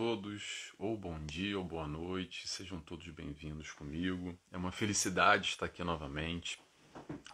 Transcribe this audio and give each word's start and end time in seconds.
todos, 0.00 0.72
ou 0.78 0.96
bom 0.96 1.18
dia, 1.26 1.58
ou 1.58 1.64
boa 1.64 1.88
noite, 1.88 2.46
sejam 2.46 2.78
todos 2.78 3.08
bem-vindos 3.08 3.72
comigo. 3.72 4.38
É 4.52 4.56
uma 4.56 4.70
felicidade 4.70 5.48
estar 5.48 5.66
aqui 5.66 5.82
novamente 5.82 6.56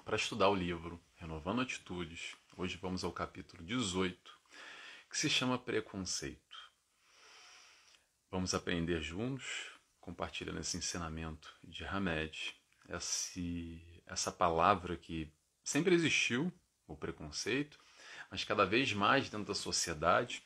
para 0.02 0.17
estudar 0.17 0.48
o 0.48 0.54
livro 0.54 0.98
Renovando 1.16 1.61
Atitudes. 1.61 2.35
Hoje 2.56 2.79
vamos 2.80 3.04
ao 3.04 3.12
capítulo 3.12 3.62
18, 3.62 4.19
que 5.11 5.19
se 5.19 5.29
chama 5.29 5.58
Preconceito. 5.58 6.56
Vamos 8.31 8.54
aprender 8.54 9.03
juntos, 9.03 9.67
compartilhando 10.01 10.60
esse 10.60 10.78
ensinamento 10.78 11.54
de 11.62 11.85
Hamed, 11.85 12.56
esse, 12.88 14.03
essa 14.06 14.33
palavra 14.33 14.96
que 14.96 15.31
sempre 15.62 15.94
existiu, 15.94 16.51
o 16.87 16.96
preconceito, 16.96 17.78
mas 18.30 18.42
cada 18.42 18.65
vez 18.65 18.91
mais 18.95 19.28
dentro 19.28 19.48
da 19.48 19.55
sociedade 19.55 20.42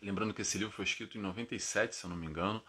Lembrando 0.00 0.32
que 0.32 0.42
esse 0.42 0.58
livro 0.58 0.72
foi 0.72 0.84
escrito 0.84 1.18
em 1.18 1.20
97, 1.20 1.94
se 1.94 2.04
eu 2.04 2.10
não 2.10 2.16
me 2.16 2.26
engano. 2.26 2.62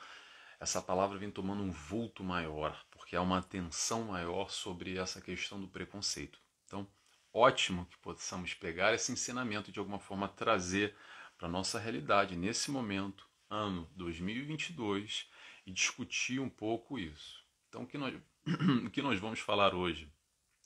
Essa 0.59 0.81
palavra 0.81 1.17
vem 1.17 1.31
tomando 1.31 1.63
um 1.63 1.71
vulto 1.71 2.23
maior, 2.23 2.83
porque 2.91 3.15
há 3.15 3.21
uma 3.21 3.37
atenção 3.37 4.03
maior 4.03 4.49
sobre 4.49 4.97
essa 4.97 5.21
questão 5.21 5.59
do 5.59 5.67
preconceito. 5.67 6.39
Então, 6.65 6.87
ótimo 7.33 7.85
que 7.85 7.97
possamos 7.99 8.53
pegar 8.53 8.93
esse 8.93 9.11
ensinamento 9.11 9.69
e 9.69 9.73
de 9.73 9.79
alguma 9.79 9.99
forma 9.99 10.27
trazer 10.27 10.95
para 11.37 11.47
a 11.47 11.51
nossa 11.51 11.79
realidade 11.79 12.35
nesse 12.35 12.71
momento, 12.71 13.25
ano 13.49 13.89
2022, 13.95 15.29
e 15.65 15.71
discutir 15.71 16.39
um 16.39 16.49
pouco 16.49 16.99
isso. 16.99 17.41
Então, 17.69 17.83
o 17.83 17.87
que 17.87 17.97
nós, 17.97 18.13
o 18.85 18.89
que 18.89 19.01
nós 19.01 19.19
vamos 19.19 19.39
falar 19.39 19.73
hoje? 19.73 20.11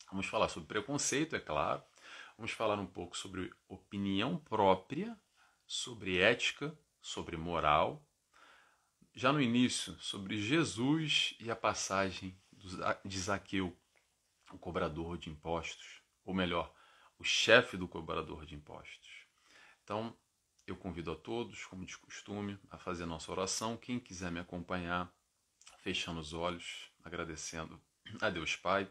Vamos 0.09 0.25
falar 0.25 0.49
sobre 0.49 0.67
preconceito, 0.67 1.35
é 1.35 1.39
claro. 1.39 1.83
Vamos 2.37 2.51
falar 2.51 2.79
um 2.79 2.87
pouco 2.87 3.15
sobre 3.15 3.53
opinião 3.67 4.37
própria 4.37 5.15
sobre 5.65 6.19
ética, 6.19 6.77
sobre 7.01 7.37
moral. 7.37 8.05
Já 9.13 9.31
no 9.31 9.41
início, 9.41 9.93
sobre 9.99 10.41
Jesus 10.41 11.35
e 11.39 11.51
a 11.51 11.55
passagem 11.55 12.35
de 13.05 13.19
Zaqueu, 13.19 13.77
o 14.51 14.57
cobrador 14.57 15.17
de 15.17 15.29
impostos, 15.29 16.01
ou 16.23 16.33
melhor, 16.33 16.73
o 17.19 17.23
chefe 17.23 17.77
do 17.77 17.87
cobrador 17.87 18.45
de 18.45 18.55
impostos. 18.55 19.27
Então, 19.83 20.17
eu 20.65 20.75
convido 20.75 21.11
a 21.11 21.15
todos, 21.15 21.65
como 21.65 21.85
de 21.85 21.97
costume, 21.97 22.57
a 22.69 22.77
fazer 22.77 23.05
nossa 23.05 23.31
oração. 23.31 23.77
Quem 23.77 23.99
quiser 23.99 24.31
me 24.31 24.39
acompanhar, 24.39 25.13
fechando 25.79 26.19
os 26.19 26.33
olhos, 26.33 26.89
agradecendo 27.03 27.81
a 28.21 28.29
Deus 28.29 28.55
Pai, 28.55 28.89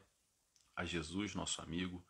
a 0.77 0.85
Jesus, 0.85 1.35
nosso 1.35 1.63
amigo, 1.63 2.05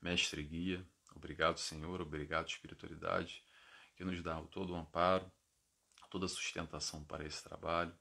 mestre 0.00 0.42
e 0.42 0.44
guia. 0.44 0.86
Obrigado, 1.14 1.58
Senhor, 1.58 2.00
obrigado, 2.00 2.48
espiritualidade 2.48 3.45
que 3.96 4.04
nos 4.04 4.22
dá 4.22 4.40
todo 4.42 4.72
o 4.72 4.76
amparo, 4.76 5.30
toda 6.10 6.26
a 6.26 6.28
sustentação 6.28 7.02
para 7.02 7.24
esse 7.24 7.42
trabalho, 7.42 7.94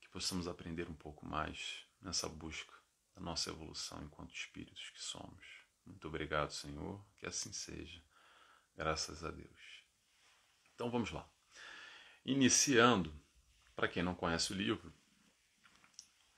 que 0.00 0.08
possamos 0.08 0.46
aprender 0.46 0.88
um 0.88 0.94
pouco 0.94 1.26
mais 1.26 1.86
nessa 2.00 2.28
busca 2.28 2.72
da 3.14 3.20
nossa 3.20 3.50
evolução 3.50 4.02
enquanto 4.02 4.34
espíritos 4.34 4.90
que 4.90 5.02
somos. 5.02 5.44
Muito 5.84 6.06
obrigado, 6.06 6.52
Senhor, 6.52 7.04
que 7.16 7.26
assim 7.26 7.52
seja. 7.52 8.02
Graças 8.76 9.24
a 9.24 9.30
Deus. 9.30 9.82
Então 10.74 10.90
vamos 10.90 11.10
lá. 11.10 11.28
Iniciando, 12.24 13.12
para 13.74 13.88
quem 13.88 14.02
não 14.02 14.14
conhece 14.14 14.52
o 14.52 14.56
livro, 14.56 14.92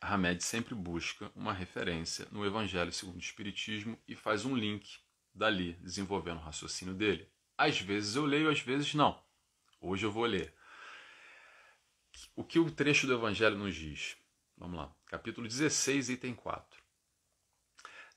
Hamed 0.00 0.42
sempre 0.42 0.74
busca 0.74 1.30
uma 1.34 1.52
referência 1.52 2.26
no 2.30 2.46
Evangelho 2.46 2.92
segundo 2.92 3.16
o 3.16 3.20
Espiritismo 3.20 3.98
e 4.08 4.16
faz 4.16 4.44
um 4.44 4.56
link 4.56 4.98
dali, 5.34 5.74
desenvolvendo 5.74 6.38
o 6.38 6.42
raciocínio 6.42 6.94
dele. 6.94 7.30
Às 7.60 7.78
vezes 7.78 8.16
eu 8.16 8.24
leio, 8.24 8.48
às 8.48 8.60
vezes 8.60 8.94
não. 8.94 9.22
Hoje 9.82 10.06
eu 10.06 10.10
vou 10.10 10.24
ler. 10.24 10.54
O 12.34 12.42
que 12.42 12.58
o 12.58 12.70
trecho 12.70 13.06
do 13.06 13.12
Evangelho 13.12 13.58
nos 13.58 13.74
diz? 13.74 14.16
Vamos 14.56 14.78
lá. 14.78 14.90
Capítulo 15.04 15.46
16, 15.46 16.08
item 16.08 16.34
4. 16.34 16.82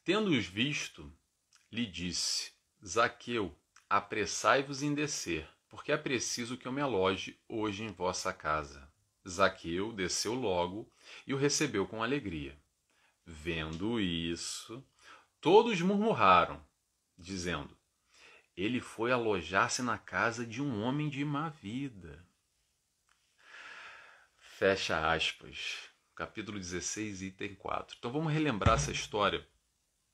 Tendo-os 0.02 0.46
visto, 0.46 1.14
lhe 1.70 1.86
disse: 1.86 2.54
Zaqueu, 2.88 3.54
apressai-vos 3.90 4.82
em 4.82 4.94
descer, 4.94 5.46
porque 5.68 5.92
é 5.92 5.98
preciso 5.98 6.56
que 6.56 6.66
eu 6.66 6.72
me 6.72 6.80
aloje 6.80 7.38
hoje 7.50 7.84
em 7.84 7.92
vossa 7.92 8.32
casa. 8.32 8.90
Zaqueu 9.28 9.92
desceu 9.92 10.36
logo 10.36 10.90
e 11.28 11.34
o 11.34 11.38
recebeu 11.38 11.86
com 11.86 12.02
alegria. 12.02 12.58
Vendo 13.26 14.00
isso, 14.00 14.82
todos 15.42 15.82
murmuraram, 15.82 16.66
dizendo: 17.18 17.78
ele 18.56 18.80
foi 18.80 19.12
alojar-se 19.12 19.82
na 19.82 19.98
casa 19.98 20.46
de 20.46 20.62
um 20.62 20.84
homem 20.84 21.10
de 21.10 21.26
má 21.26 21.50
vida. 21.50 22.26
Fecha 24.38 25.12
aspas. 25.12 25.90
Capítulo 26.16 26.60
16, 26.60 27.24
item 27.24 27.56
4. 27.56 27.98
Então 27.98 28.12
vamos 28.12 28.32
relembrar 28.32 28.76
essa 28.76 28.92
história 28.92 29.48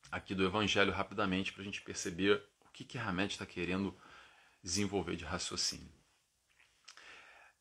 aqui 0.09 0.33
do 0.33 0.45
Evangelho 0.45 0.93
rapidamente 0.93 1.51
para 1.51 1.61
a 1.61 1.65
gente 1.65 1.81
perceber 1.81 2.41
o 2.61 2.69
que, 2.69 2.85
que 2.85 2.97
Hamed 2.97 3.33
está 3.33 3.45
querendo 3.45 3.95
desenvolver 4.63 5.17
de 5.17 5.25
raciocínio. 5.25 5.91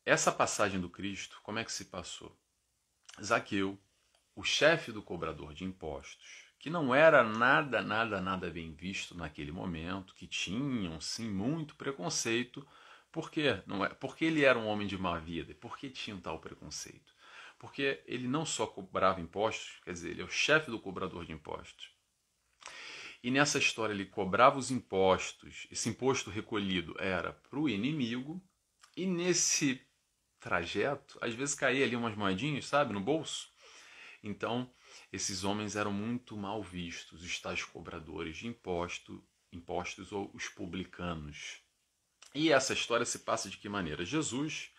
Essa 0.05 0.31
passagem 0.31 0.79
do 0.79 0.89
Cristo, 0.89 1.39
como 1.43 1.59
é 1.59 1.65
que 1.65 1.71
se 1.71 1.85
passou? 1.85 2.35
Zaqueu, 3.21 3.77
o 4.33 4.43
chefe 4.43 4.91
do 4.91 5.03
cobrador 5.03 5.53
de 5.53 5.65
impostos, 5.65 6.48
que 6.59 6.69
não 6.69 6.93
era 6.93 7.23
nada, 7.23 7.81
nada, 7.81 8.19
nada 8.19 8.49
bem 8.49 8.73
visto 8.73 9.15
naquele 9.15 9.51
momento, 9.51 10.13
que 10.13 10.27
tinham 10.27 10.99
sim 10.99 11.29
muito 11.29 11.73
preconceito. 11.75 12.67
Por 13.11 13.31
quê? 13.31 13.63
Não 13.65 13.83
é, 13.83 13.89
porque 13.89 14.25
ele 14.25 14.43
era 14.43 14.59
um 14.59 14.67
homem 14.67 14.85
de 14.85 14.97
má 14.97 15.17
vida. 15.17 15.55
Por 15.55 15.77
que 15.77 15.89
tinha 15.89 16.15
um 16.15 16.19
tal 16.21 16.37
preconceito? 16.39 17.13
Porque 17.57 18.03
ele 18.05 18.27
não 18.27 18.45
só 18.45 18.67
cobrava 18.67 19.21
impostos, 19.21 19.79
quer 19.83 19.93
dizer, 19.93 20.11
ele 20.11 20.21
é 20.21 20.25
o 20.25 20.29
chefe 20.29 20.69
do 20.69 20.79
cobrador 20.79 21.25
de 21.25 21.31
impostos. 21.31 21.91
E 23.23 23.31
nessa 23.31 23.57
história 23.57 23.93
ele 23.93 24.05
cobrava 24.05 24.57
os 24.57 24.69
impostos, 24.69 25.67
esse 25.71 25.89
imposto 25.89 26.29
recolhido 26.29 26.95
era 26.99 27.33
para 27.33 27.59
o 27.59 27.67
inimigo, 27.67 28.41
e 28.95 29.05
nesse 29.05 29.85
trajeto, 30.39 31.17
às 31.21 31.33
vezes 31.33 31.55
caía 31.55 31.85
ali 31.85 31.95
umas 31.95 32.15
moedinhas, 32.15 32.65
sabe, 32.65 32.93
no 32.93 33.01
bolso. 33.01 33.49
Então, 34.23 34.71
esses 35.11 35.43
homens 35.43 35.75
eram 35.75 35.91
muito 35.91 36.37
mal 36.37 36.61
vistos, 36.61 37.23
os 37.23 37.39
tais 37.39 37.63
cobradores 37.63 38.37
de 38.37 38.47
imposto, 38.47 39.23
impostos 39.51 40.11
ou 40.11 40.29
os 40.33 40.47
publicanos. 40.47 41.61
E 42.33 42.51
essa 42.51 42.73
história 42.73 43.05
se 43.05 43.19
passa 43.19 43.49
de 43.49 43.57
que 43.57 43.67
maneira? 43.67 44.05
Jesus, 44.05 44.71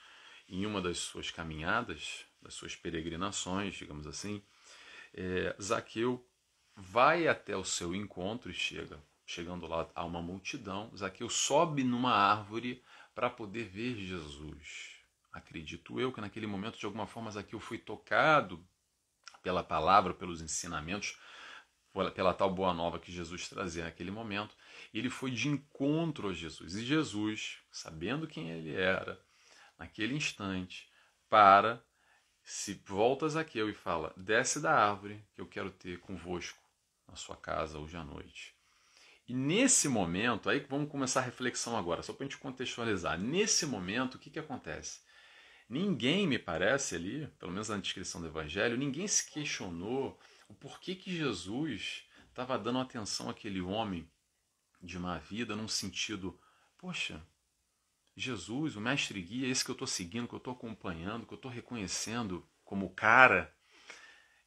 em 0.49 0.65
uma 0.65 0.81
das 0.81 0.99
suas 0.99 1.31
caminhadas, 1.31 2.25
das 2.41 2.55
suas 2.55 2.77
peregrinações, 2.77 3.75
digamos 3.75 4.07
assim, 4.07 4.43
é, 5.13 5.57
Zaqueu 5.61 6.25
vai 6.77 7.27
até 7.27 7.57
o 7.57 7.65
seu 7.65 7.95
encontro 7.95 8.51
e 8.51 8.55
chega. 8.55 9.03
Chegando 9.27 9.67
lá 9.67 9.89
a 9.95 10.05
uma 10.05 10.23
multidão, 10.23 10.91
Zaqueu 10.97 11.29
sobe 11.29 11.85
numa 11.85 12.13
árvore 12.13 12.83
para 13.15 13.29
poder 13.29 13.65
ver 13.65 13.97
Jesus. 13.97 14.97
Acredito 15.33 16.01
eu 16.01 16.13
que 16.13 16.21
naquele 16.21 16.47
momento, 16.47 16.79
de 16.79 16.87
alguma 16.87 17.07
forma, 17.07 17.31
Zaqueu 17.31 17.61
foi 17.61 17.79
tocado 17.79 18.65
pela 19.43 19.63
palavra, 19.63 20.15
pelos 20.15 20.41
ensinamentos, 20.41 21.19
pela 22.15 22.33
tal 22.33 22.51
boa 22.51 22.73
nova 22.73 22.99
que 22.99 23.11
Jesus 23.11 23.49
trazia 23.49 23.85
naquele 23.85 24.11
momento. 24.11 24.55
Ele 24.95 25.11
foi 25.11 25.31
de 25.31 25.49
encontro 25.49 26.29
a 26.29 26.33
Jesus. 26.33 26.75
E 26.75 26.85
Jesus, 26.85 27.59
sabendo 27.71 28.27
quem 28.27 28.51
ele 28.51 28.75
era, 28.75 29.21
naquele 29.79 30.15
instante, 30.15 30.89
para, 31.29 31.83
se 32.43 32.75
volta 32.87 33.29
Zaqueu 33.29 33.69
e 33.69 33.75
fala: 33.75 34.13
desce 34.17 34.61
da 34.61 34.73
árvore 34.73 35.25
que 35.35 35.41
eu 35.41 35.47
quero 35.47 35.71
ter 35.71 35.99
convosco 36.01 36.63
na 37.09 37.17
sua 37.17 37.37
casa 37.37 37.79
hoje 37.79 37.97
à 37.97 38.05
noite. 38.05 38.55
E 39.29 39.35
nesse 39.35 39.89
momento, 39.89 40.51
aí 40.51 40.59
vamos 40.69 40.91
começar 40.91 41.21
a 41.21 41.25
reflexão 41.25 41.77
agora, 41.77 42.03
só 42.03 42.13
para 42.13 42.25
a 42.25 42.29
gente 42.29 42.39
contextualizar. 42.39 43.17
Nesse 43.17 43.65
momento, 43.65 44.17
o 44.17 44.19
que, 44.19 44.29
que 44.29 44.41
acontece? 44.41 45.01
Ninguém, 45.71 46.27
me 46.27 46.37
parece 46.37 46.97
ali, 46.97 47.29
pelo 47.39 47.53
menos 47.53 47.69
na 47.69 47.77
descrição 47.77 48.21
do 48.21 48.27
Evangelho, 48.27 48.77
ninguém 48.77 49.07
se 49.07 49.31
questionou 49.31 50.19
o 50.49 50.55
porquê 50.55 50.97
que 50.97 51.17
Jesus 51.17 52.03
estava 52.29 52.59
dando 52.59 52.81
atenção 52.81 53.31
àquele 53.31 53.61
homem 53.61 54.11
de 54.83 54.99
má 54.99 55.19
vida 55.19 55.55
num 55.55 55.69
sentido, 55.69 56.37
poxa, 56.77 57.25
Jesus, 58.17 58.75
o 58.75 58.81
mestre 58.81 59.23
guia, 59.23 59.47
esse 59.47 59.65
que 59.65 59.71
eu 59.71 59.75
estou 59.75 59.87
seguindo, 59.87 60.27
que 60.27 60.35
eu 60.35 60.39
estou 60.39 60.55
acompanhando, 60.55 61.25
que 61.25 61.33
eu 61.33 61.37
estou 61.37 61.49
reconhecendo 61.49 62.45
como 62.65 62.91
cara, 62.91 63.55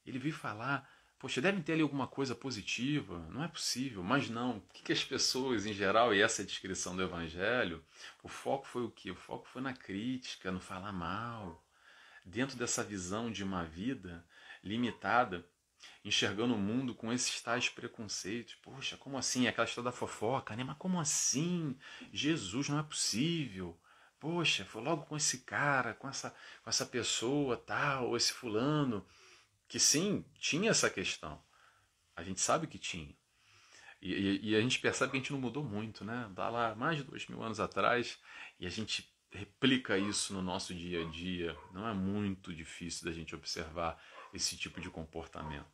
ele 0.05 0.19
veio 0.19 0.35
falar 0.35 0.92
poxa, 1.23 1.39
devem 1.39 1.61
ter 1.61 1.71
ali 1.71 1.81
alguma 1.81 2.05
coisa 2.05 2.35
positiva, 2.35 3.17
não 3.29 3.45
é 3.45 3.47
possível, 3.47 4.03
mas 4.03 4.29
não. 4.29 4.57
O 4.57 4.61
que, 4.73 4.83
que 4.83 4.91
as 4.91 5.05
pessoas, 5.05 5.65
em 5.65 5.71
geral, 5.71 6.13
e 6.13 6.21
essa 6.21 6.41
é 6.41 6.43
a 6.43 6.45
descrição 6.45 6.97
do 6.97 7.01
Evangelho, 7.01 7.81
o 8.21 8.27
foco 8.27 8.67
foi 8.67 8.83
o 8.83 8.91
quê? 8.91 9.09
O 9.09 9.15
foco 9.15 9.47
foi 9.47 9.61
na 9.61 9.73
crítica, 9.73 10.51
no 10.51 10.59
falar 10.59 10.91
mal. 10.91 11.63
Dentro 12.25 12.57
dessa 12.57 12.83
visão 12.83 13.31
de 13.31 13.41
uma 13.41 13.63
vida 13.63 14.25
limitada, 14.61 15.47
enxergando 16.03 16.55
o 16.55 16.59
mundo 16.59 16.93
com 16.93 17.13
esses 17.13 17.41
tais 17.41 17.69
preconceitos. 17.69 18.55
Poxa, 18.55 18.97
como 18.97 19.17
assim? 19.17 19.47
Aquela 19.47 19.65
história 19.65 19.91
da 19.91 19.95
fofoca, 19.95 20.57
né? 20.57 20.65
Mas 20.65 20.77
como 20.77 20.99
assim? 20.99 21.77
Jesus, 22.11 22.67
não 22.67 22.79
é 22.79 22.83
possível. 22.83 23.79
poxa, 24.19 24.65
foi 24.65 24.81
logo 24.81 25.05
com 25.05 25.15
esse 25.15 25.37
cara, 25.39 25.93
com 25.93 26.09
essa, 26.09 26.35
com 26.61 26.69
essa 26.69 26.85
pessoa, 26.85 27.55
tal, 27.55 28.17
esse 28.17 28.33
fulano, 28.33 29.05
que 29.68 29.80
sim, 29.80 30.25
tinha 30.39 30.71
essa 30.71 30.89
questão. 30.89 31.42
A 32.15 32.24
gente 32.24 32.42
sabe 32.42 32.68
que 32.68 32.77
tinha. 32.77 33.15
E, 34.01 34.13
e, 34.13 34.50
e, 34.50 34.56
a 34.56 34.62
gente 34.62 34.80
percebe 34.80 35.12
que 35.12 35.18
a 35.18 35.19
gente 35.19 35.31
não 35.31 35.39
mudou 35.39 35.63
muito, 35.63 36.04
né? 36.04 36.30
Dá 36.36 36.50
lá 36.50 36.75
mais 36.75 36.98
de 36.98 37.04
dois 37.04 37.25
mil 37.27 37.42
anos 37.42 37.60
atrás 37.60 38.19
e 38.60 38.65
a 38.68 38.69
gente 38.69 39.10
replica 39.31 39.98
isso 39.98 40.33
no 40.33 40.42
nosso 40.42 40.74
dia 40.74 41.01
a 41.01 41.10
dia. 41.10 41.57
Não 41.71 41.88
é 41.88 41.94
muito 41.94 42.54
difícil 42.54 43.06
da 43.06 43.12
gente 43.12 43.33
observar 43.33 44.01
esse 44.33 44.57
tipo 44.57 44.81
de 44.81 44.89
comportamento. 44.89 45.71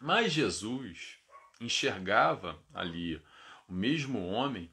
Mas 0.00 0.32
Jesus 0.32 1.18
enxergava 1.60 2.62
ali 2.72 3.22
o 3.68 3.72
mesmo 3.72 4.26
homem 4.28 4.72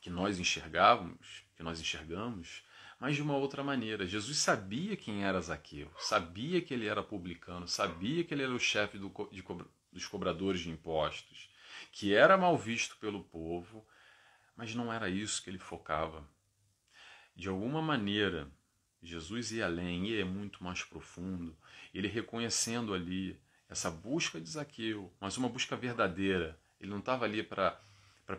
que 0.00 0.08
nós 0.08 0.38
enxergávamos, 0.38 1.44
que 1.56 1.62
nós 1.62 1.80
enxergamos, 1.80 2.62
mas 2.98 3.16
de 3.16 3.22
uma 3.22 3.36
outra 3.36 3.62
maneira. 3.62 4.06
Jesus 4.06 4.38
sabia 4.38 4.96
quem 4.96 5.24
era 5.24 5.40
Zaqueu, 5.40 5.90
sabia 5.98 6.60
que 6.60 6.74
ele 6.74 6.86
era 6.86 7.02
publicano, 7.02 7.68
sabia 7.68 8.24
que 8.24 8.34
ele 8.34 8.42
era 8.42 8.52
o 8.52 8.58
chefe 8.58 8.98
do, 8.98 9.12
dos 9.92 10.06
cobradores 10.06 10.60
de 10.60 10.70
impostos, 10.70 11.50
que 11.92 12.14
era 12.14 12.36
mal 12.36 12.56
visto 12.56 12.96
pelo 12.98 13.22
povo, 13.22 13.86
mas 14.56 14.74
não 14.74 14.92
era 14.92 15.08
isso 15.08 15.42
que 15.42 15.50
ele 15.50 15.58
focava. 15.58 16.28
De 17.34 17.48
alguma 17.48 17.80
maneira, 17.80 18.50
Jesus 19.00 19.52
ia 19.52 19.66
além, 19.66 20.08
ia 20.08 20.26
muito 20.26 20.62
mais 20.64 20.82
profundo, 20.82 21.56
ele 21.94 22.08
reconhecendo 22.08 22.92
ali 22.92 23.40
essa 23.68 23.90
busca 23.90 24.40
de 24.40 24.48
Zaqueu, 24.48 25.12
mas 25.20 25.36
uma 25.36 25.48
busca 25.48 25.76
verdadeira. 25.76 26.58
Ele 26.80 26.90
não 26.90 26.98
estava 26.98 27.24
ali 27.24 27.42
para 27.42 27.78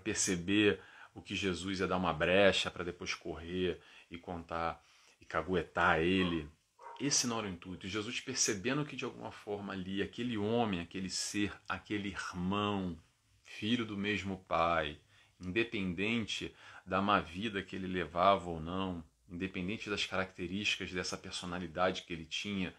perceber 0.03 0.81
o 1.13 1.21
que 1.21 1.35
Jesus 1.35 1.79
ia 1.79 1.87
dar 1.87 1.97
uma 1.97 2.13
brecha 2.13 2.69
para 2.69 2.83
depois 2.83 3.13
correr 3.13 3.79
e 4.09 4.17
contar 4.17 4.83
e 5.21 5.25
caguetar 5.25 5.99
ele. 5.99 6.49
Esse 6.99 7.27
não 7.27 7.39
era 7.39 7.47
o 7.47 7.51
intuito. 7.51 7.87
Jesus 7.87 8.19
percebendo 8.19 8.85
que 8.85 8.95
de 8.95 9.05
alguma 9.05 9.31
forma 9.31 9.73
ali 9.73 10.01
aquele 10.01 10.37
homem, 10.37 10.81
aquele 10.81 11.09
ser, 11.09 11.53
aquele 11.67 12.09
irmão, 12.09 12.97
filho 13.43 13.85
do 13.85 13.97
mesmo 13.97 14.43
pai, 14.47 14.99
independente 15.39 16.53
da 16.85 17.01
má 17.01 17.19
vida 17.19 17.63
que 17.63 17.75
ele 17.75 17.87
levava 17.87 18.49
ou 18.49 18.59
não, 18.59 19.03
independente 19.29 19.89
das 19.89 20.05
características 20.05 20.91
dessa 20.91 21.17
personalidade 21.17 22.03
que 22.03 22.11
ele 22.11 22.25
tinha, 22.25 22.75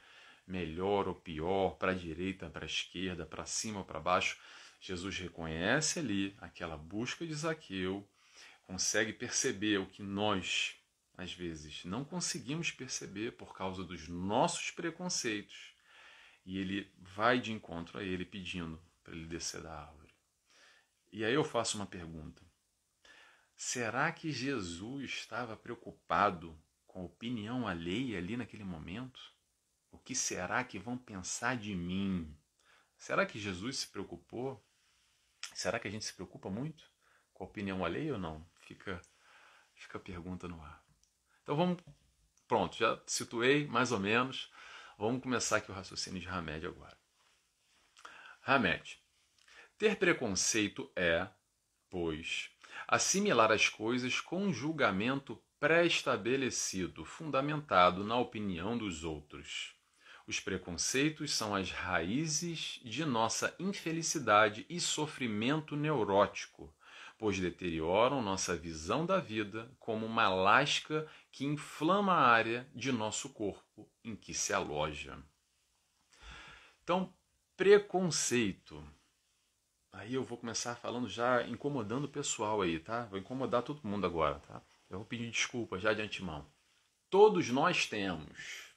melhor 0.46 1.08
ou 1.08 1.14
pior, 1.14 1.76
para 1.76 1.92
a 1.92 1.94
direita, 1.94 2.50
para 2.50 2.64
a 2.64 2.66
esquerda, 2.66 3.24
para 3.24 3.46
cima 3.46 3.78
ou 3.78 3.84
para 3.84 4.00
baixo, 4.00 4.36
Jesus 4.80 5.18
reconhece 5.18 5.98
ali 5.98 6.34
aquela 6.40 6.76
busca 6.76 7.26
de 7.26 7.34
Zaqueu, 7.34 8.06
consegue 8.66 9.12
perceber 9.12 9.78
o 9.78 9.86
que 9.86 10.02
nós, 10.02 10.76
às 11.20 11.32
vezes, 11.32 11.84
não 11.84 12.04
conseguimos 12.04 12.70
perceber 12.70 13.32
por 13.32 13.54
causa 13.54 13.84
dos 13.84 14.08
nossos 14.08 14.70
preconceitos. 14.70 15.74
E 16.44 16.58
ele 16.58 16.90
vai 16.98 17.38
de 17.40 17.52
encontro 17.52 17.98
a 17.98 18.02
ele 18.02 18.24
pedindo 18.24 18.82
para 19.02 19.14
ele 19.14 19.26
descer 19.26 19.62
da 19.62 19.72
árvore. 19.72 20.14
E 21.12 21.24
aí 21.24 21.34
eu 21.34 21.44
faço 21.44 21.76
uma 21.76 21.86
pergunta. 21.86 22.42
Será 23.54 24.10
que 24.10 24.32
Jesus 24.32 25.10
estava 25.10 25.56
preocupado 25.56 26.58
com 26.86 27.02
a 27.02 27.04
opinião 27.04 27.68
alheia 27.68 28.18
ali 28.18 28.36
naquele 28.36 28.64
momento? 28.64 29.20
O 29.90 29.98
que 29.98 30.14
será 30.14 30.64
que 30.64 30.78
vão 30.78 30.96
pensar 30.96 31.56
de 31.56 31.74
mim? 31.74 32.34
Será 32.96 33.26
que 33.26 33.38
Jesus 33.38 33.78
se 33.78 33.88
preocupou? 33.88 34.64
Será 35.52 35.78
que 35.78 35.88
a 35.88 35.90
gente 35.90 36.04
se 36.04 36.14
preocupa 36.14 36.48
muito 36.48 36.90
com 37.34 37.44
a 37.44 37.46
opinião 37.46 37.84
alheia 37.84 38.14
ou 38.14 38.18
não? 38.18 38.48
Fica, 38.60 39.00
fica 39.74 39.98
a 39.98 40.00
pergunta 40.00 40.48
no 40.48 40.62
ar. 40.62 40.79
Então 41.50 41.56
vamos. 41.56 41.82
Pronto, 42.46 42.76
já 42.76 42.96
situei 43.08 43.66
mais 43.66 43.90
ou 43.90 43.98
menos. 43.98 44.52
Vamos 44.96 45.20
começar 45.20 45.56
aqui 45.56 45.68
o 45.68 45.74
raciocínio 45.74 46.20
de 46.20 46.28
Hamed 46.28 46.64
agora. 46.64 46.96
Hamed. 48.46 49.00
Ter 49.76 49.96
preconceito 49.96 50.88
é, 50.94 51.26
pois, 51.90 52.50
assimilar 52.86 53.50
as 53.50 53.68
coisas 53.68 54.20
com 54.20 54.52
julgamento 54.52 55.42
pré-estabelecido, 55.58 57.04
fundamentado 57.04 58.04
na 58.04 58.16
opinião 58.16 58.78
dos 58.78 59.02
outros. 59.02 59.74
Os 60.28 60.38
preconceitos 60.38 61.32
são 61.32 61.52
as 61.52 61.72
raízes 61.72 62.78
de 62.84 63.04
nossa 63.04 63.52
infelicidade 63.58 64.64
e 64.70 64.78
sofrimento 64.78 65.74
neurótico, 65.74 66.72
pois 67.20 67.38
deterioram 67.38 68.22
nossa 68.22 68.56
visão 68.56 69.04
da 69.04 69.20
vida 69.20 69.70
como 69.78 70.06
uma 70.06 70.30
lasca 70.30 71.06
que 71.30 71.44
inflama 71.44 72.14
a 72.14 72.26
área 72.26 72.66
de 72.74 72.90
nosso 72.90 73.28
corpo 73.28 73.86
em 74.02 74.16
que 74.16 74.32
se 74.32 74.54
aloja. 74.54 75.18
Então, 76.82 77.12
preconceito. 77.58 78.82
Aí 79.92 80.14
eu 80.14 80.24
vou 80.24 80.38
começar 80.38 80.76
falando 80.76 81.10
já 81.10 81.46
incomodando 81.46 82.04
o 82.04 82.08
pessoal 82.08 82.62
aí, 82.62 82.80
tá? 82.80 83.04
Vou 83.04 83.18
incomodar 83.18 83.62
todo 83.62 83.86
mundo 83.86 84.06
agora, 84.06 84.38
tá? 84.38 84.62
Eu 84.88 85.00
vou 85.00 85.06
pedir 85.06 85.30
desculpa 85.30 85.78
já 85.78 85.92
de 85.92 86.00
antemão. 86.00 86.46
Todos 87.10 87.50
nós 87.50 87.84
temos 87.84 88.70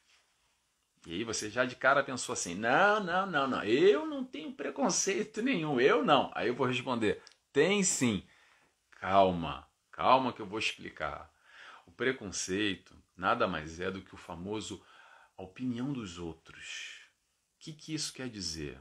e 1.05 1.13
aí 1.13 1.23
você 1.23 1.49
já 1.49 1.63
de 1.63 1.77
cara 1.77 2.03
pensou 2.03 2.33
assim: 2.33 2.55
não, 2.55 3.01
não, 3.01 3.25
não, 3.25 3.47
não, 3.47 3.63
eu 3.63 4.05
não 4.05 4.23
tenho 4.25 4.51
preconceito 4.51 5.41
nenhum, 5.41 5.79
eu 5.79 6.03
não. 6.03 6.29
Aí 6.35 6.49
eu 6.49 6.55
vou 6.55 6.67
responder: 6.67 7.21
tem 7.53 7.83
sim. 7.83 8.23
Calma, 9.03 9.69
calma 9.91 10.31
que 10.31 10.41
eu 10.41 10.45
vou 10.45 10.57
explicar. 10.57 11.29
O 11.85 11.91
preconceito 11.91 12.97
nada 13.17 13.45
mais 13.45 13.81
é 13.81 13.91
do 13.91 14.01
que 14.01 14.15
o 14.15 14.17
famoso 14.17 14.81
a 15.37 15.43
opinião 15.43 15.91
dos 15.91 16.17
outros. 16.17 17.01
O 17.53 17.59
que, 17.59 17.73
que 17.73 17.93
isso 17.93 18.13
quer 18.13 18.29
dizer? 18.29 18.79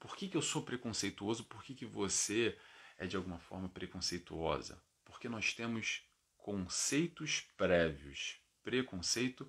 Por 0.00 0.16
que, 0.16 0.26
que 0.26 0.36
eu 0.36 0.42
sou 0.42 0.64
preconceituoso? 0.64 1.44
Por 1.44 1.62
que, 1.62 1.76
que 1.76 1.86
você 1.86 2.58
é 2.98 3.06
de 3.06 3.16
alguma 3.16 3.38
forma 3.38 3.68
preconceituosa? 3.68 4.82
Porque 5.04 5.28
nós 5.28 5.54
temos 5.54 6.02
conceitos 6.36 7.42
prévios. 7.56 8.40
Preconceito 8.64 9.48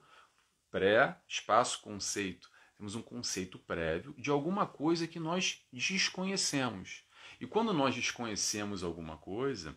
pré, 0.69 1.19
espaço, 1.27 1.81
conceito. 1.81 2.51
Temos 2.77 2.93
um 2.93 3.01
conceito 3.01 3.57
prévio 3.57 4.13
de 4.15 4.29
alguma 4.29 4.67
coisa 4.67 5.07
que 5.07 5.19
nós 5.19 5.65
desconhecemos. 5.73 7.03
E 7.41 7.47
quando 7.47 7.73
nós 7.73 7.95
desconhecemos 7.95 8.83
alguma 8.83 9.17
coisa, 9.17 9.75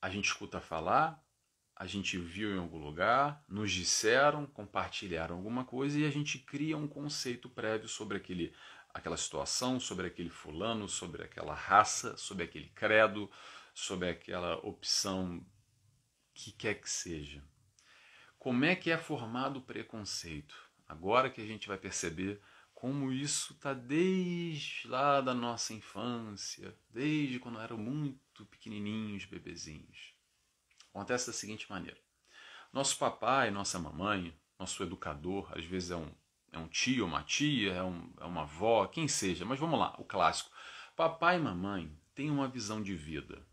a 0.00 0.08
gente 0.08 0.26
escuta 0.26 0.60
falar, 0.60 1.20
a 1.74 1.84
gente 1.84 2.16
viu 2.16 2.54
em 2.54 2.60
algum 2.60 2.78
lugar, 2.78 3.44
nos 3.48 3.72
disseram, 3.72 4.46
compartilharam 4.46 5.34
alguma 5.34 5.64
coisa 5.64 5.98
e 5.98 6.06
a 6.06 6.10
gente 6.10 6.38
cria 6.38 6.78
um 6.78 6.86
conceito 6.86 7.48
prévio 7.48 7.88
sobre 7.88 8.18
aquele, 8.18 8.54
aquela 8.94 9.16
situação, 9.16 9.80
sobre 9.80 10.06
aquele 10.06 10.30
fulano, 10.30 10.88
sobre 10.88 11.24
aquela 11.24 11.54
raça, 11.54 12.16
sobre 12.16 12.44
aquele 12.44 12.68
credo, 12.68 13.28
sobre 13.74 14.08
aquela 14.08 14.58
opção 14.58 15.44
que 16.32 16.52
quer 16.52 16.74
que 16.74 16.88
seja. 16.88 17.42
Como 18.38 18.64
é 18.64 18.76
que 18.76 18.92
é 18.92 18.96
formado 18.96 19.58
o 19.58 19.62
preconceito? 19.62 20.54
Agora 20.86 21.28
que 21.28 21.40
a 21.40 21.46
gente 21.46 21.66
vai 21.66 21.78
perceber 21.78 22.40
como 22.82 23.12
isso 23.12 23.52
está 23.52 23.72
desde 23.72 24.88
lá 24.88 25.20
da 25.20 25.32
nossa 25.32 25.72
infância, 25.72 26.76
desde 26.90 27.38
quando 27.38 27.60
eram 27.60 27.78
muito 27.78 28.44
pequenininhos, 28.46 29.24
bebezinhos. 29.24 30.16
Acontece 30.90 31.28
da 31.28 31.32
seguinte 31.32 31.70
maneira: 31.70 32.00
nosso 32.72 32.98
papai, 32.98 33.52
nossa 33.52 33.78
mamãe, 33.78 34.36
nosso 34.58 34.82
educador, 34.82 35.56
às 35.56 35.64
vezes 35.64 35.92
é 35.92 35.96
um, 35.96 36.10
é 36.50 36.58
um 36.58 36.66
tio, 36.66 37.06
uma 37.06 37.22
tia, 37.22 37.72
é, 37.72 37.84
um, 37.84 38.12
é 38.20 38.24
uma 38.24 38.42
avó, 38.42 38.88
quem 38.88 39.06
seja, 39.06 39.44
mas 39.44 39.60
vamos 39.60 39.78
lá, 39.78 39.94
o 39.96 40.04
clássico. 40.04 40.50
Papai 40.96 41.36
e 41.36 41.40
mamãe 41.40 41.96
têm 42.16 42.32
uma 42.32 42.48
visão 42.48 42.82
de 42.82 42.96
vida. 42.96 43.46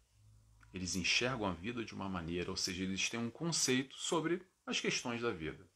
Eles 0.74 0.96
enxergam 0.96 1.46
a 1.46 1.54
vida 1.54 1.86
de 1.86 1.94
uma 1.94 2.10
maneira, 2.10 2.50
ou 2.50 2.58
seja, 2.58 2.84
eles 2.84 3.08
têm 3.08 3.20
um 3.20 3.30
conceito 3.30 3.96
sobre 3.96 4.42
as 4.66 4.82
questões 4.82 5.22
da 5.22 5.30
vida. 5.30 5.70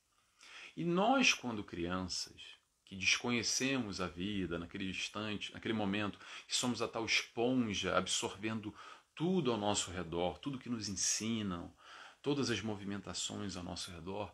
E 0.76 0.84
nós, 0.84 1.36
quando 1.36 1.64
crianças, 1.64 2.63
que 2.94 3.00
desconhecemos 3.00 4.00
a 4.00 4.08
vida 4.08 4.60
naquele 4.60 4.88
instante, 4.88 5.52
naquele 5.52 5.74
momento, 5.74 6.20
que 6.48 6.56
somos 6.56 6.80
a 6.80 6.88
tal 6.88 7.04
esponja 7.04 7.98
absorvendo 7.98 8.74
tudo 9.16 9.52
ao 9.52 9.58
nosso 9.58 9.90
redor, 9.90 10.38
tudo 10.38 10.60
que 10.60 10.70
nos 10.70 10.88
ensinam, 10.88 11.74
todas 12.22 12.52
as 12.52 12.62
movimentações 12.62 13.58
ao 13.58 13.64
nosso 13.64 13.90
redor, 13.90 14.32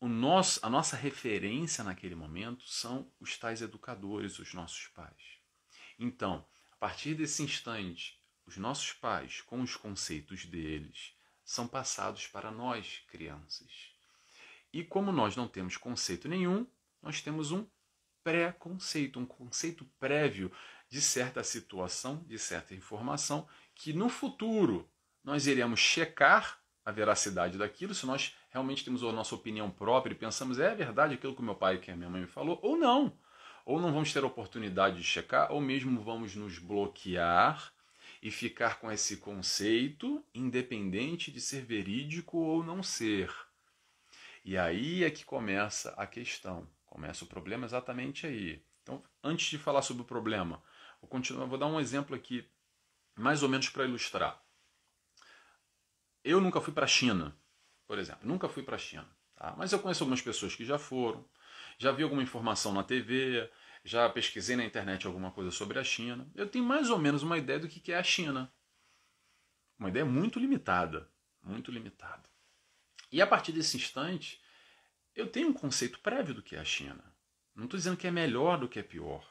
o 0.00 0.08
nosso, 0.08 0.58
a 0.64 0.70
nossa 0.70 0.96
referência 0.96 1.84
naquele 1.84 2.14
momento 2.14 2.66
são 2.66 3.06
os 3.20 3.36
tais 3.36 3.60
educadores, 3.60 4.38
os 4.38 4.54
nossos 4.54 4.86
pais. 4.88 5.38
Então, 5.98 6.42
a 6.72 6.76
partir 6.76 7.14
desse 7.14 7.42
instante, 7.42 8.18
os 8.46 8.56
nossos 8.56 8.94
pais, 8.94 9.42
com 9.42 9.60
os 9.60 9.76
conceitos 9.76 10.46
deles, 10.46 11.14
são 11.44 11.68
passados 11.68 12.26
para 12.26 12.50
nós, 12.50 13.02
crianças. 13.08 13.92
E 14.72 14.82
como 14.82 15.12
nós 15.12 15.36
não 15.36 15.46
temos 15.46 15.76
conceito 15.76 16.26
nenhum, 16.26 16.66
nós 17.02 17.20
temos 17.20 17.52
um 17.52 17.66
pré-conceito, 18.22 19.18
um 19.18 19.26
conceito 19.26 19.84
prévio 19.98 20.52
de 20.88 21.00
certa 21.00 21.42
situação, 21.42 22.22
de 22.26 22.38
certa 22.38 22.74
informação, 22.74 23.48
que 23.74 23.92
no 23.92 24.08
futuro 24.08 24.88
nós 25.22 25.46
iremos 25.46 25.80
checar 25.80 26.60
a 26.84 26.90
veracidade 26.90 27.58
daquilo, 27.58 27.94
se 27.94 28.06
nós 28.06 28.34
realmente 28.50 28.84
temos 28.84 29.02
a 29.02 29.12
nossa 29.12 29.34
opinião 29.34 29.70
própria 29.70 30.12
e 30.12 30.16
pensamos, 30.16 30.58
é 30.58 30.74
verdade 30.74 31.14
aquilo 31.14 31.34
que 31.34 31.42
meu 31.42 31.54
pai 31.54 31.76
e 31.76 31.78
que 31.78 31.90
a 31.90 31.96
minha 31.96 32.10
mãe 32.10 32.22
me 32.22 32.26
falou, 32.26 32.58
ou 32.62 32.76
não. 32.76 33.16
Ou 33.64 33.80
não 33.80 33.92
vamos 33.92 34.12
ter 34.12 34.24
a 34.24 34.26
oportunidade 34.26 34.96
de 34.96 35.04
checar, 35.04 35.52
ou 35.52 35.60
mesmo 35.60 36.00
vamos 36.00 36.34
nos 36.34 36.58
bloquear 36.58 37.72
e 38.22 38.30
ficar 38.30 38.80
com 38.80 38.90
esse 38.90 39.18
conceito, 39.18 40.24
independente 40.34 41.30
de 41.30 41.40
ser 41.40 41.64
verídico 41.64 42.38
ou 42.38 42.64
não 42.64 42.82
ser. 42.82 43.32
E 44.44 44.56
aí 44.56 45.04
é 45.04 45.10
que 45.10 45.24
começa 45.24 45.90
a 45.96 46.06
questão, 46.06 46.66
começa 46.90 47.24
o 47.24 47.28
problema 47.28 47.64
exatamente 47.64 48.26
aí. 48.26 48.62
Então, 48.82 49.02
antes 49.22 49.48
de 49.48 49.56
falar 49.56 49.80
sobre 49.80 50.02
o 50.02 50.06
problema, 50.06 50.62
vou 51.00 51.08
continuar, 51.08 51.46
vou 51.46 51.56
dar 51.56 51.66
um 51.66 51.80
exemplo 51.80 52.14
aqui, 52.14 52.46
mais 53.14 53.42
ou 53.42 53.48
menos 53.48 53.68
para 53.68 53.84
ilustrar. 53.84 54.42
Eu 56.22 56.40
nunca 56.40 56.60
fui 56.60 56.74
para 56.74 56.84
a 56.84 56.88
China, 56.88 57.34
por 57.86 57.98
exemplo, 57.98 58.28
nunca 58.28 58.48
fui 58.48 58.62
para 58.62 58.74
a 58.74 58.78
China, 58.78 59.08
tá? 59.36 59.54
mas 59.56 59.72
eu 59.72 59.78
conheço 59.78 60.02
algumas 60.02 60.20
pessoas 60.20 60.54
que 60.54 60.64
já 60.64 60.78
foram, 60.78 61.24
já 61.78 61.92
vi 61.92 62.02
alguma 62.02 62.22
informação 62.22 62.72
na 62.72 62.82
TV, 62.82 63.48
já 63.82 64.08
pesquisei 64.10 64.56
na 64.56 64.64
internet 64.64 65.06
alguma 65.06 65.30
coisa 65.30 65.50
sobre 65.50 65.78
a 65.78 65.84
China. 65.84 66.28
Eu 66.34 66.46
tenho 66.46 66.64
mais 66.64 66.90
ou 66.90 66.98
menos 66.98 67.22
uma 67.22 67.38
ideia 67.38 67.58
do 67.58 67.68
que 67.68 67.92
é 67.92 67.96
a 67.96 68.02
China. 68.02 68.52
Uma 69.78 69.88
ideia 69.88 70.04
muito 70.04 70.38
limitada, 70.38 71.10
muito 71.42 71.70
limitada. 71.70 72.28
E 73.10 73.22
a 73.22 73.26
partir 73.26 73.52
desse 73.52 73.78
instante, 73.78 74.42
eu 75.14 75.26
tenho 75.26 75.48
um 75.48 75.52
conceito 75.52 76.00
prévio 76.00 76.34
do 76.34 76.42
que 76.42 76.56
é 76.56 76.60
a 76.60 76.64
China. 76.64 77.02
Não 77.54 77.64
estou 77.64 77.78
dizendo 77.78 77.96
que 77.96 78.06
é 78.06 78.10
melhor 78.10 78.58
do 78.58 78.68
que 78.68 78.78
é 78.78 78.82
pior. 78.82 79.26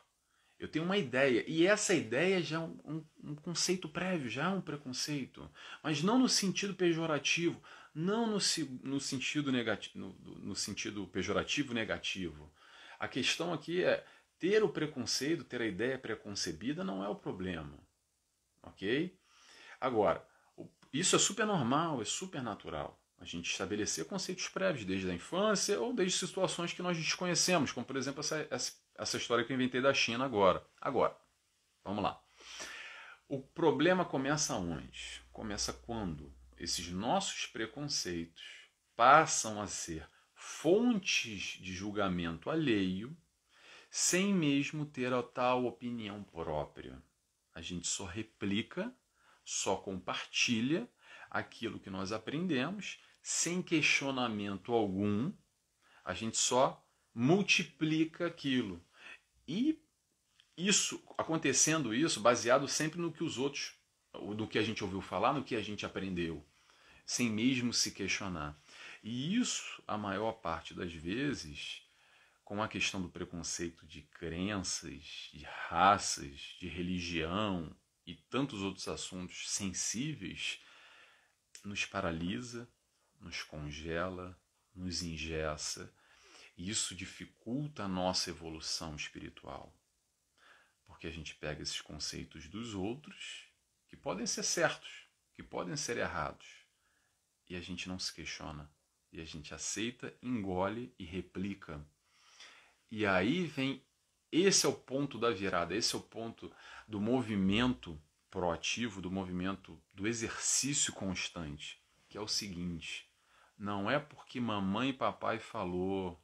Eu 0.60 0.68
tenho 0.68 0.84
uma 0.84 0.98
ideia, 0.98 1.44
e 1.48 1.66
essa 1.66 1.94
ideia 1.94 2.42
já 2.42 2.58
é 2.58 2.60
um, 2.60 3.06
um, 3.24 3.36
conceito 3.36 3.88
prévio, 3.88 4.30
já 4.30 4.44
é 4.44 4.50
um 4.50 4.60
preconceito, 4.60 5.50
mas 5.82 6.04
não 6.04 6.20
no 6.20 6.28
sentido 6.28 6.76
pejorativo, 6.76 7.64
não 7.96 8.28
no, 8.28 8.40
no 8.84 9.00
sentido 9.00 9.54
negativo, 9.54 9.98
no, 9.98 10.10
no 10.40 10.56
sentido 10.56 11.08
pejorativo 11.08 11.74
negativo. 11.74 12.54
A 13.00 13.08
questão 13.08 13.54
aqui 13.54 13.82
é 13.82 14.06
ter 14.38 14.62
o 14.62 14.68
preconceito, 14.68 15.46
ter 15.46 15.62
a 15.62 15.66
ideia 15.66 15.98
preconcebida 15.98 16.84
não 16.84 17.02
é 17.02 17.08
o 17.08 17.16
problema. 17.16 17.80
Ok? 18.64 19.18
Agora, 19.80 20.28
isso 20.92 21.16
é 21.16 21.20
super 21.20 21.46
normal, 21.46 22.02
é 22.02 22.06
super 22.06 22.44
natural. 22.44 22.99
A 23.20 23.26
gente 23.26 23.52
estabelecer 23.52 24.06
conceitos 24.06 24.48
prévios 24.48 24.86
desde 24.86 25.10
a 25.10 25.14
infância 25.14 25.80
ou 25.80 25.94
desde 25.94 26.18
situações 26.18 26.72
que 26.72 26.82
nós 26.82 26.98
desconhecemos, 26.98 27.72
como 27.72 27.86
por 27.86 27.98
exemplo 27.98 28.22
essa, 28.22 28.48
essa, 28.50 28.74
essa 28.96 29.18
história 29.18 29.44
que 29.44 29.52
eu 29.52 29.56
inventei 29.56 29.82
da 29.82 29.94
China 29.94 30.24
agora. 30.24 30.66
Agora, 30.80 31.16
vamos 31.84 32.04
lá. 32.04 32.22
O 33.28 33.42
problema 33.42 34.06
começa 34.06 34.56
onde? 34.56 35.22
Começa 35.32 35.74
quando 35.74 36.34
esses 36.58 36.90
nossos 36.90 37.46
preconceitos 37.46 38.44
passam 38.96 39.62
a 39.62 39.68
ser 39.68 40.08
fontes 40.34 41.60
de 41.62 41.74
julgamento 41.74 42.50
alheio 42.50 43.16
sem 43.90 44.34
mesmo 44.34 44.86
ter 44.86 45.14
a 45.14 45.22
tal 45.22 45.66
opinião 45.66 46.24
própria. 46.24 47.02
A 47.54 47.62
gente 47.62 47.88
só 47.88 48.06
replica, 48.06 48.94
só 49.44 49.76
compartilha 49.76 50.88
aquilo 51.30 51.80
que 51.80 51.90
nós 51.90 52.12
aprendemos, 52.12 53.00
sem 53.30 53.62
questionamento 53.62 54.74
algum, 54.74 55.32
a 56.04 56.16
gente 56.16 56.36
só 56.36 56.84
multiplica 57.14 58.26
aquilo. 58.26 58.84
E 59.48 59.80
isso, 60.58 61.00
acontecendo 61.16 61.94
isso, 61.94 62.20
baseado 62.20 62.68
sempre 62.68 63.00
no 63.00 63.12
que 63.12 63.24
os 63.24 63.38
outros, 63.38 63.76
no 64.16 64.48
que 64.48 64.58
a 64.58 64.64
gente 64.64 64.84
ouviu 64.84 65.00
falar, 65.00 65.32
no 65.32 65.44
que 65.44 65.56
a 65.56 65.62
gente 65.62 65.86
aprendeu, 65.86 66.44
sem 67.06 67.30
mesmo 67.30 67.72
se 67.72 67.92
questionar. 67.92 68.60
E 69.04 69.36
isso, 69.36 69.80
a 69.88 69.96
maior 69.96 70.32
parte 70.32 70.74
das 70.74 70.92
vezes, 70.92 71.84
com 72.44 72.64
a 72.64 72.68
questão 72.68 73.00
do 73.00 73.10
preconceito 73.10 73.86
de 73.86 74.02
crenças, 74.02 75.30
de 75.32 75.46
raças, 75.68 76.58
de 76.60 76.68
religião 76.68 77.76
e 78.08 78.16
tantos 78.16 78.64
outros 78.64 78.88
assuntos 78.88 79.52
sensíveis, 79.52 80.60
nos 81.64 81.86
paralisa, 81.86 82.68
nos 83.20 83.44
congela, 83.44 84.40
nos 84.74 85.02
ingessa, 85.04 85.94
e 86.58 86.70
isso 86.70 86.96
dificulta 86.96 87.84
a 87.84 87.88
nossa 87.88 88.30
evolução 88.30 88.96
espiritual. 88.96 89.74
Porque 90.86 91.08
a 91.08 91.12
gente 91.12 91.36
pega 91.36 91.62
esses 91.62 91.82
conceitos 91.82 92.48
dos 92.48 92.74
outros, 92.74 93.48
que 93.88 93.96
podem 93.96 94.26
ser 94.26 94.44
certos, 94.44 95.08
que 95.34 95.44
podem 95.44 95.76
ser 95.76 95.98
errados, 95.98 96.48
e 97.48 97.56
a 97.56 97.62
gente 97.62 97.88
não 97.88 97.98
se 97.98 98.14
questiona, 98.14 98.72
e 99.12 99.20
a 99.20 99.26
gente 99.26 99.54
aceita, 99.54 100.16
engole 100.22 100.94
e 101.00 101.06
replica 101.06 101.84
e 102.92 103.06
aí 103.06 103.46
vem. 103.46 103.84
Esse 104.32 104.66
é 104.66 104.70
o 104.70 104.74
ponto 104.74 105.18
da 105.18 105.32
virada, 105.32 105.76
esse 105.76 105.96
é 105.96 105.98
o 105.98 106.02
ponto 106.02 106.52
do 106.88 107.00
movimento 107.00 108.00
proativo, 108.30 109.02
do 109.02 109.10
movimento 109.10 109.82
do 109.94 110.08
exercício 110.08 110.94
constante, 110.94 111.82
que 112.08 112.18
é 112.18 112.22
o 112.22 112.28
seguinte: 112.28 113.09
não 113.60 113.92
é 113.92 114.00
porque 114.00 114.40
mamãe 114.40 114.90
e 114.90 114.94
papai 114.94 115.38
falou, 115.38 116.18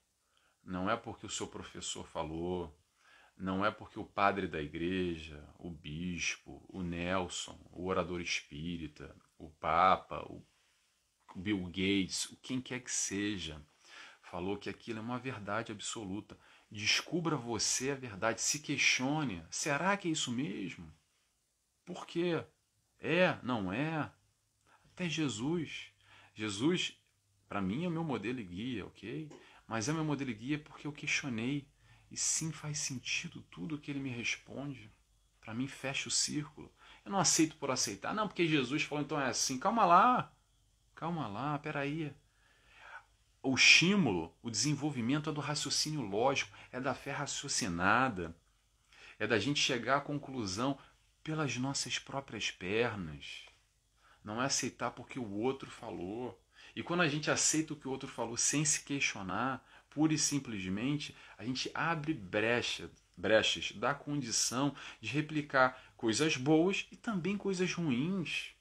não 0.64 0.90
é 0.90 0.96
porque 0.96 1.26
o 1.26 1.30
seu 1.30 1.46
professor 1.46 2.08
falou, 2.08 2.74
não 3.38 3.66
é 3.66 3.70
porque 3.70 4.00
o 4.00 4.06
padre 4.06 4.48
da 4.48 4.62
igreja, 4.62 5.46
o 5.60 5.70
bispo, 5.70 6.66
o 6.70 6.82
Nelson, 6.82 7.60
o 7.74 7.88
orador 7.88 8.22
espírita, 8.22 9.14
o 9.38 9.50
Papa, 9.50 10.22
o 10.22 10.42
Bill 11.36 11.66
Gates, 11.66 12.34
quem 12.42 12.62
quer 12.62 12.80
que 12.80 12.92
seja, 12.92 13.62
falou 14.22 14.58
que 14.58 14.70
aquilo 14.70 15.00
é 15.00 15.02
uma 15.02 15.20
verdade 15.20 15.74
absoluta. 15.74 16.40
Descubra 16.72 17.36
você 17.36 17.92
a 17.92 17.96
verdade, 17.96 18.42
se 18.42 18.60
questione. 18.60 19.46
Será 19.50 19.98
que 19.98 20.08
é 20.08 20.12
isso 20.12 20.32
mesmo? 20.32 20.90
Por 21.84 22.08
quê? 22.08 22.46
É, 22.98 23.38
não 23.44 23.72
é? 23.74 24.10
Até 24.86 25.10
Jesus. 25.10 25.92
Jesus, 26.34 26.98
para 27.48 27.62
mim, 27.62 27.86
é 27.86 27.88
o 27.88 27.92
meu 27.92 28.04
modelo 28.04 28.40
e 28.40 28.44
guia, 28.44 28.86
ok? 28.86 29.32
Mas 29.68 29.90
é 29.90 29.94
meu 29.94 30.04
modelo 30.04 30.32
e 30.32 30.34
guia 30.34 30.60
porque 30.60 30.88
eu 30.88 30.92
questionei. 30.92 31.68
E 32.12 32.18
sim, 32.18 32.52
faz 32.52 32.80
sentido 32.80 33.42
tudo 33.52 33.78
que 33.78 33.92
ele 33.92 34.00
me 34.00 34.10
responde. 34.10 34.92
Para 35.42 35.54
mim, 35.54 35.68
fecha 35.68 36.08
o 36.08 36.12
círculo. 36.12 36.72
Eu 37.04 37.12
não 37.12 37.20
aceito 37.20 37.56
por 37.58 37.72
aceitar. 37.72 38.14
Não, 38.14 38.28
porque 38.28 38.48
Jesus 38.48 38.84
falou, 38.84 39.04
então 39.04 39.20
é 39.20 39.28
assim. 39.28 39.60
Calma 39.60 39.86
lá. 39.86 40.34
Calma 40.96 41.28
lá, 41.28 41.60
peraí 41.60 42.14
o 43.46 43.54
estímulo, 43.54 44.36
o 44.42 44.50
desenvolvimento 44.50 45.30
é 45.30 45.34
do 45.34 45.40
raciocínio 45.40 46.02
lógico, 46.02 46.52
é 46.72 46.82
da 46.82 46.96
fé 46.96 47.12
raciocinada, 47.12 48.36
é 49.20 49.28
da 49.28 49.38
gente 49.38 49.60
chegar 49.60 49.98
à 49.98 50.02
conclusão 50.02 50.78
pelas 51.24 51.56
nossas 51.58 52.00
próprias 52.00 52.50
pernas. 52.50 53.46
Não 54.24 54.42
é 54.42 54.46
aceitar 54.46 54.92
porque 54.92 55.20
o 55.20 55.32
outro 55.32 55.70
falou. 55.70 56.42
E 56.76 56.84
quando 56.84 57.02
a 57.02 57.08
gente 57.08 57.32
aceita 57.32 57.74
o 57.74 57.76
que 57.76 57.88
o 57.88 57.92
outro 57.92 58.10
falou 58.10 58.36
sem 58.36 58.66
se 58.66 58.84
questionar, 58.84 59.66
pura 59.90 60.14
e 60.14 60.18
simplesmente, 60.18 61.16
a 61.38 61.46
gente 61.46 61.72
abre 61.74 62.14
brecha, 62.14 62.92
brechas 63.16 63.72
da 63.72 63.94
condição 63.94 64.76
de 65.00 65.10
replicar 65.10 65.82
coisas 65.96 66.36
boas 66.36 66.86
e 66.92 66.98
também 66.98 67.38
coisas 67.38 67.74
ruins. 67.74 68.54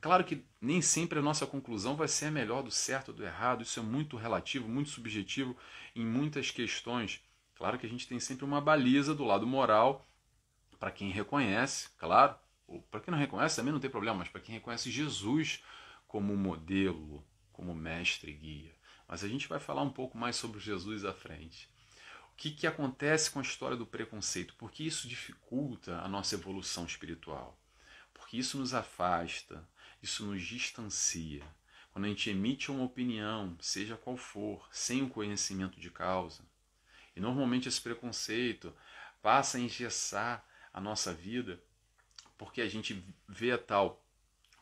Claro 0.00 0.22
que 0.22 0.44
nem 0.60 0.80
sempre 0.80 1.18
a 1.18 1.22
nossa 1.22 1.46
conclusão 1.46 1.96
vai 1.96 2.06
ser 2.06 2.26
a 2.26 2.30
melhor 2.30 2.62
do 2.62 2.70
certo 2.70 3.08
ou 3.08 3.14
do 3.14 3.24
errado, 3.24 3.62
isso 3.62 3.80
é 3.80 3.82
muito 3.82 4.16
relativo, 4.16 4.68
muito 4.68 4.90
subjetivo 4.90 5.56
em 5.96 6.04
muitas 6.04 6.50
questões. 6.50 7.20
Claro 7.56 7.78
que 7.78 7.86
a 7.86 7.88
gente 7.88 8.06
tem 8.06 8.20
sempre 8.20 8.44
uma 8.44 8.60
baliza 8.60 9.14
do 9.14 9.24
lado 9.24 9.46
moral 9.46 10.06
para 10.78 10.90
quem 10.90 11.10
reconhece, 11.10 11.88
claro, 11.96 12.36
ou 12.68 12.82
para 12.82 13.00
quem 13.00 13.10
não 13.10 13.18
reconhece 13.18 13.56
também 13.56 13.72
não 13.72 13.80
tem 13.80 13.90
problema, 13.90 14.18
mas 14.18 14.28
para 14.28 14.42
quem 14.42 14.54
reconhece 14.54 14.90
Jesus 14.90 15.62
como 16.14 16.36
modelo, 16.36 17.26
como 17.52 17.74
mestre 17.74 18.30
e 18.30 18.34
guia. 18.34 18.72
Mas 19.08 19.24
a 19.24 19.28
gente 19.28 19.48
vai 19.48 19.58
falar 19.58 19.82
um 19.82 19.90
pouco 19.90 20.16
mais 20.16 20.36
sobre 20.36 20.60
Jesus 20.60 21.04
à 21.04 21.12
frente. 21.12 21.68
O 22.32 22.36
que, 22.36 22.52
que 22.52 22.68
acontece 22.68 23.32
com 23.32 23.40
a 23.40 23.42
história 23.42 23.76
do 23.76 23.84
preconceito? 23.84 24.54
Porque 24.56 24.84
isso 24.84 25.08
dificulta 25.08 25.98
a 25.98 26.06
nossa 26.06 26.36
evolução 26.36 26.84
espiritual. 26.84 27.58
Porque 28.12 28.36
isso 28.36 28.56
nos 28.58 28.72
afasta, 28.72 29.68
isso 30.00 30.24
nos 30.24 30.40
distancia. 30.40 31.42
Quando 31.90 32.04
a 32.04 32.08
gente 32.08 32.30
emite 32.30 32.70
uma 32.70 32.84
opinião, 32.84 33.56
seja 33.60 33.96
qual 33.96 34.16
for, 34.16 34.68
sem 34.70 35.02
o 35.02 35.10
conhecimento 35.10 35.80
de 35.80 35.90
causa, 35.90 36.44
e 37.16 37.18
normalmente 37.18 37.68
esse 37.68 37.80
preconceito 37.80 38.72
passa 39.20 39.58
a 39.58 39.60
engessar 39.60 40.46
a 40.72 40.80
nossa 40.80 41.12
vida, 41.12 41.60
porque 42.38 42.60
a 42.60 42.68
gente 42.68 43.04
vê 43.26 43.50
a 43.50 43.58
tal, 43.58 44.06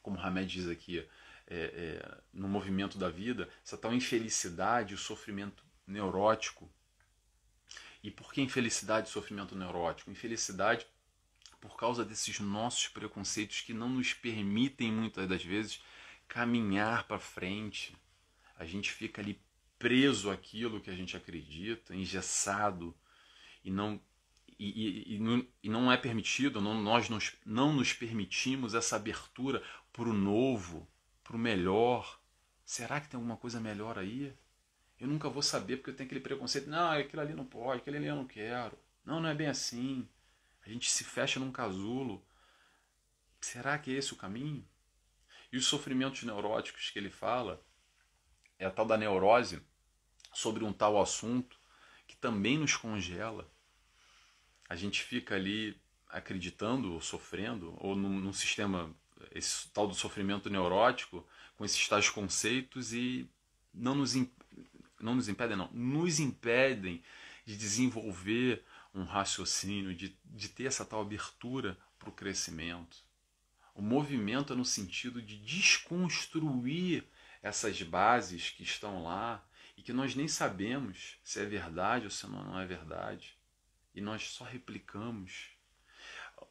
como 0.02 0.18
Hamed 0.18 0.50
diz 0.50 0.66
aqui, 0.66 1.06
é, 1.52 1.64
é, 1.64 2.18
no 2.32 2.48
movimento 2.48 2.96
da 2.96 3.10
vida, 3.10 3.46
essa 3.62 3.76
tal 3.76 3.92
infelicidade, 3.92 4.94
o 4.94 4.98
sofrimento 4.98 5.62
neurótico. 5.86 6.72
E 8.02 8.10
por 8.10 8.32
que 8.32 8.40
infelicidade 8.40 9.08
e 9.08 9.12
sofrimento 9.12 9.54
neurótico? 9.54 10.10
Infelicidade 10.10 10.86
por 11.60 11.76
causa 11.76 12.04
desses 12.04 12.40
nossos 12.40 12.88
preconceitos 12.88 13.60
que 13.60 13.74
não 13.74 13.90
nos 13.90 14.14
permitem 14.14 14.90
muitas 14.90 15.28
das 15.28 15.44
vezes 15.44 15.82
caminhar 16.26 17.06
para 17.06 17.18
frente. 17.18 17.94
A 18.58 18.64
gente 18.64 18.90
fica 18.90 19.20
ali 19.20 19.38
preso 19.78 20.30
àquilo 20.30 20.80
que 20.80 20.88
a 20.90 20.96
gente 20.96 21.16
acredita, 21.16 21.94
engessado, 21.94 22.96
e 23.62 23.70
não, 23.70 24.00
e, 24.58 24.68
e, 24.68 25.14
e 25.16 25.18
não, 25.18 25.46
e 25.62 25.68
não 25.68 25.92
é 25.92 25.98
permitido, 25.98 26.62
não, 26.62 26.80
nós 26.80 27.10
nos, 27.10 27.34
não 27.44 27.72
nos 27.74 27.92
permitimos 27.92 28.74
essa 28.74 28.96
abertura 28.96 29.62
para 29.92 30.08
o 30.08 30.14
novo, 30.14 30.88
para 31.32 31.36
o 31.38 31.40
melhor. 31.40 32.20
Será 32.62 33.00
que 33.00 33.08
tem 33.08 33.16
alguma 33.16 33.38
coisa 33.38 33.58
melhor 33.58 33.98
aí? 33.98 34.36
Eu 35.00 35.08
nunca 35.08 35.30
vou 35.30 35.42
saber 35.42 35.78
porque 35.78 35.90
eu 35.90 35.96
tenho 35.96 36.06
aquele 36.06 36.20
preconceito. 36.20 36.68
Não, 36.68 36.90
aquilo 36.90 37.22
ali 37.22 37.32
não 37.32 37.46
pode, 37.46 37.80
aquele 37.80 37.96
ali 37.96 38.06
eu 38.06 38.16
não 38.16 38.26
quero. 38.26 38.78
Não, 39.02 39.18
não 39.18 39.30
é 39.30 39.34
bem 39.34 39.48
assim. 39.48 40.06
A 40.64 40.68
gente 40.68 40.90
se 40.90 41.02
fecha 41.02 41.40
num 41.40 41.50
casulo. 41.50 42.22
Será 43.40 43.78
que 43.78 43.90
é 43.90 43.94
esse 43.94 44.12
o 44.12 44.16
caminho? 44.16 44.64
E 45.50 45.56
os 45.56 45.66
sofrimentos 45.66 46.22
neuróticos 46.22 46.90
que 46.90 46.98
ele 46.98 47.10
fala 47.10 47.64
é 48.58 48.66
a 48.66 48.70
tal 48.70 48.84
da 48.84 48.98
neurose 48.98 49.62
sobre 50.34 50.64
um 50.64 50.72
tal 50.72 51.00
assunto 51.00 51.58
que 52.06 52.14
também 52.14 52.58
nos 52.58 52.76
congela. 52.76 53.50
A 54.68 54.76
gente 54.76 55.02
fica 55.02 55.34
ali 55.34 55.80
acreditando 56.08 56.92
ou 56.92 57.00
sofrendo, 57.00 57.74
ou 57.78 57.96
num, 57.96 58.20
num 58.20 58.32
sistema, 58.34 58.94
esse 59.30 59.68
tal 59.70 59.86
do 59.86 59.94
sofrimento 59.94 60.50
neurótico, 60.50 61.26
com 61.56 61.64
esses 61.64 61.86
tais 61.88 62.08
conceitos 62.08 62.92
e 62.92 63.28
não 63.72 63.94
nos, 63.94 64.14
não 65.00 65.14
nos 65.14 65.28
impedem, 65.28 65.56
não, 65.56 65.70
nos 65.72 66.18
impedem 66.20 67.02
de 67.44 67.56
desenvolver 67.56 68.64
um 68.94 69.04
raciocínio, 69.04 69.94
de, 69.94 70.16
de 70.24 70.48
ter 70.48 70.64
essa 70.64 70.84
tal 70.84 71.00
abertura 71.00 71.78
para 71.98 72.08
o 72.08 72.12
crescimento. 72.12 72.98
O 73.74 73.80
movimento 73.80 74.52
é 74.52 74.56
no 74.56 74.64
sentido 74.64 75.22
de 75.22 75.38
desconstruir 75.38 77.04
essas 77.42 77.80
bases 77.82 78.50
que 78.50 78.62
estão 78.62 79.02
lá 79.02 79.44
e 79.76 79.82
que 79.82 79.92
nós 79.92 80.14
nem 80.14 80.28
sabemos 80.28 81.18
se 81.24 81.40
é 81.40 81.44
verdade 81.44 82.04
ou 82.04 82.10
se 82.10 82.26
não 82.26 82.58
é 82.58 82.66
verdade. 82.66 83.36
E 83.94 84.00
nós 84.00 84.30
só 84.30 84.44
replicamos. 84.44 85.48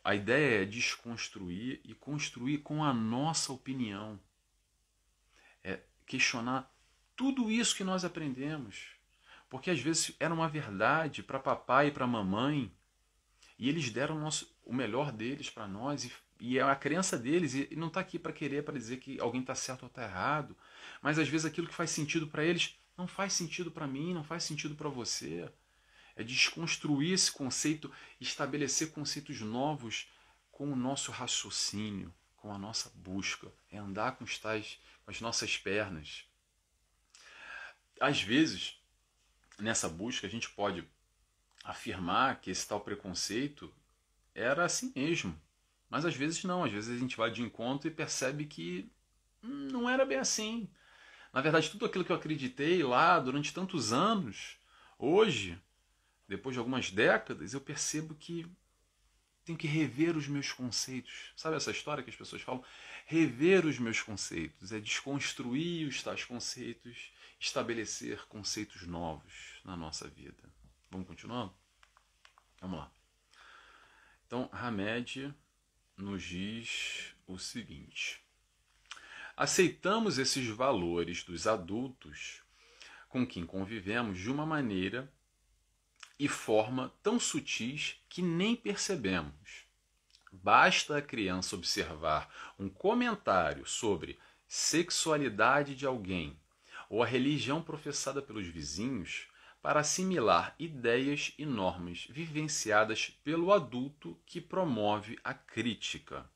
A 0.04 0.16
ideia 0.16 0.64
é 0.64 0.66
desconstruir 0.66 1.82
e 1.84 1.94
construir 1.94 2.60
com 2.60 2.84
a 2.84 2.94
nossa 2.94 3.52
opinião. 3.54 4.20
É 5.64 5.80
questionar 6.06 6.72
tudo 7.16 7.52
isso 7.52 7.76
que 7.76 7.84
nós 7.84 8.04
aprendemos. 8.04 8.88
Porque 9.50 9.70
às 9.70 9.80
vezes 9.80 10.16
era 10.20 10.34
uma 10.34 10.48
verdade 10.48 11.22
para 11.22 11.40
papai 11.40 11.88
e 11.88 11.92
para 11.92 12.08
mamãe, 12.08 12.72
e 13.60 13.70
eles 13.70 13.90
deram 13.90 14.16
o, 14.16 14.20
nosso, 14.20 14.56
o 14.64 14.74
melhor 14.74 15.12
deles 15.12 15.50
para 15.50 15.68
nós, 15.68 16.06
e, 16.06 16.12
e, 16.40 16.58
é 16.58 16.64
a 16.64 16.76
crença 16.76 17.18
deles, 17.18 17.54
e, 17.54 17.68
e 17.70 17.76
não 17.76 17.88
está 17.88 18.00
aqui 18.00 18.18
para 18.18 18.34
querer 18.34 18.64
para 18.64 18.78
dizer 18.78 18.98
que 18.98 19.20
alguém 19.20 19.42
está 19.42 19.54
certo 19.54 19.84
ou 19.84 19.88
está 19.88 20.04
errado, 20.04 20.58
mas 21.02 21.20
às 21.20 21.28
vezes 21.28 21.46
aquilo 21.46 21.68
que 21.68 21.76
faz 21.76 21.92
sentido 21.92 22.28
para 22.28 22.44
eles 22.44 22.80
não 22.98 23.08
faz 23.08 23.34
sentido 23.34 23.70
para 23.70 23.86
mim, 23.86 24.14
não 24.14 24.24
faz 24.24 24.44
sentido 24.44 24.74
para 24.74 24.90
você. 24.90 25.48
É 26.16 26.24
desconstruir 26.24 27.14
esse 27.14 27.32
conceito, 27.32 27.92
estabelecer 28.20 28.92
conceitos 28.92 29.40
novos 29.42 30.08
com 30.52 30.72
o 30.72 30.76
nosso 30.76 31.12
raciocínio, 31.12 32.14
com 32.38 32.54
a 32.54 32.58
nossa 32.58 32.92
busca, 32.96 33.52
é 33.72 33.78
andar 33.78 34.14
com, 34.14 34.26
tais, 34.26 34.80
com 35.06 35.12
as 35.12 35.22
nossas 35.22 35.58
pernas. 35.58 36.26
Às 38.00 38.22
vezes, 38.22 38.80
nessa 39.60 39.88
busca, 39.88 40.28
a 40.28 40.30
gente 40.30 40.50
pode 40.50 40.88
afirmar 41.64 42.42
que 42.42 42.50
esse 42.50 42.68
tal 42.68 42.82
preconceito 42.82 43.72
era 44.34 44.66
assim 44.66 44.92
mesmo. 44.96 45.40
Mas 45.90 46.06
às 46.06 46.16
vezes 46.16 46.44
não, 46.44 46.64
às 46.64 46.72
vezes 46.72 46.96
a 46.96 47.00
gente 47.00 47.18
vai 47.18 47.30
de 47.30 47.42
encontro 47.42 47.88
e 47.88 47.92
percebe 47.92 48.46
que 48.46 48.90
não 49.42 49.90
era 49.90 50.06
bem 50.06 50.18
assim. 50.18 50.70
Na 51.34 51.42
verdade, 51.42 51.70
tudo 51.70 51.86
aquilo 51.86 52.04
que 52.04 52.12
eu 52.12 52.16
acreditei 52.16 52.84
lá 52.84 53.20
durante 53.20 53.54
tantos 53.54 53.94
anos, 53.94 54.58
hoje, 54.98 55.60
depois 56.32 56.54
de 56.54 56.60
algumas 56.60 56.90
décadas, 56.90 57.54
eu 57.54 57.60
percebo 57.60 58.16
que 58.16 58.50
tenho 59.44 59.58
que 59.58 59.68
rever 59.68 60.16
os 60.16 60.30
meus 60.30 60.54
conceitos. 60.54 61.34
Sabe 61.36 61.58
essa 61.58 61.72
história 61.72 62.02
que 62.02 62.10
as 62.10 62.16
pessoas 62.16 62.42
falam? 62.42 62.64
Rever 63.06 63.66
os 63.66 63.78
meus 63.78 64.02
conceitos, 64.02 64.72
é 64.72 64.80
desconstruir 64.80 65.90
os 65.90 66.02
tais 66.02 66.24
conceitos 66.24 67.12
estabelecer 67.38 68.26
conceitos 68.28 68.88
novos 68.88 69.60
na 69.66 69.76
nossa 69.76 70.08
vida. 70.08 70.42
Vamos 70.90 71.06
continuando? 71.06 71.54
Vamos 72.62 72.80
lá. 72.80 72.92
Então, 74.26 74.48
Hamed 74.54 75.34
nos 75.98 76.24
diz 76.24 77.14
o 77.28 77.38
seguinte: 77.38 78.24
aceitamos 79.36 80.18
esses 80.18 80.48
valores 80.48 81.26
dos 81.26 81.46
adultos 81.46 82.42
com 83.10 83.28
quem 83.28 83.46
convivemos 83.46 84.18
de 84.18 84.32
uma 84.32 84.46
maneira 84.46 85.12
e 86.22 86.28
forma 86.28 86.94
tão 87.02 87.20
sutis 87.20 87.96
que 88.08 88.22
nem 88.22 88.56
percebemos. 88.56 89.66
Basta 90.32 90.98
a 90.98 91.02
criança 91.02 91.56
observar 91.56 92.32
um 92.60 92.70
comentário 92.70 93.66
sobre 93.66 94.20
sexualidade 94.48 95.76
de 95.76 95.84
alguém 95.84 96.40
ou 96.88 97.02
a 97.02 97.08
religião 97.08 97.60
professada 97.60 98.22
pelos 98.22 98.46
vizinhos 98.46 99.30
para 99.64 99.80
assimilar 99.80 100.54
ideias 100.60 101.34
e 101.40 101.46
normas 101.46 102.06
vivenciadas 102.08 103.10
pelo 103.24 103.52
adulto 103.52 104.16
que 104.24 104.40
promove 104.40 105.18
a 105.24 105.34
crítica. 105.34 106.30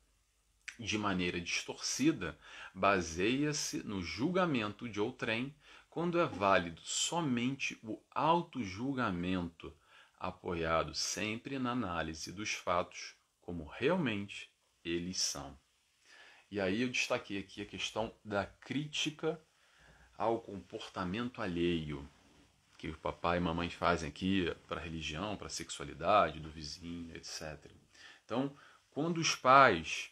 De 0.79 0.97
maneira 0.97 1.39
distorcida, 1.39 2.35
baseia-se 2.73 3.83
no 3.83 4.01
julgamento 4.01 4.89
de 4.89 4.99
outrem 4.99 5.55
quando 5.95 6.19
é 6.19 6.25
válido 6.25 6.81
somente 6.81 7.79
o 7.81 7.97
auto-julgamento, 8.11 9.73
apoiado 10.19 10.93
sempre 10.93 11.57
na 11.57 11.71
análise 11.71 12.33
dos 12.33 12.51
fatos 12.51 13.15
como 13.39 13.63
realmente 13.63 14.51
eles 14.83 15.21
são. 15.21 15.57
E 16.51 16.59
aí 16.59 16.81
eu 16.81 16.89
destaquei 16.89 17.39
aqui 17.39 17.61
a 17.61 17.65
questão 17.65 18.13
da 18.25 18.45
crítica 18.45 19.41
ao 20.17 20.41
comportamento 20.41 21.41
alheio 21.41 22.05
que 22.77 22.89
o 22.89 22.97
papai 22.97 23.37
e 23.37 23.39
mamãe 23.39 23.69
fazem 23.69 24.09
aqui 24.09 24.53
para 24.67 24.81
a 24.81 24.83
religião, 24.83 25.37
para 25.37 25.47
a 25.47 25.49
sexualidade 25.49 26.41
do 26.41 26.51
vizinho, 26.51 27.15
etc. 27.15 27.71
Então, 28.25 28.53
quando 28.91 29.19
os 29.19 29.33
pais, 29.33 30.11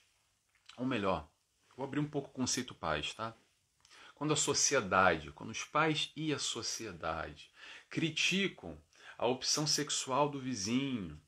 ou 0.77 0.85
melhor, 0.85 1.29
vou 1.75 1.85
abrir 1.85 1.99
um 1.99 2.09
pouco 2.09 2.29
o 2.29 2.33
conceito 2.33 2.73
pais, 2.73 3.13
tá? 3.13 3.35
Quando 4.23 4.31
a 4.31 4.37
sociedade, 4.37 5.33
quando 5.33 5.49
os 5.49 5.65
pais 5.65 6.09
e 6.15 6.33
a 6.33 6.39
sociedade 6.39 7.51
criticam 7.89 8.81
a 9.17 9.27
opção 9.27 9.67
sexual 9.67 10.29
do 10.29 10.39
vizinho, 10.39 11.21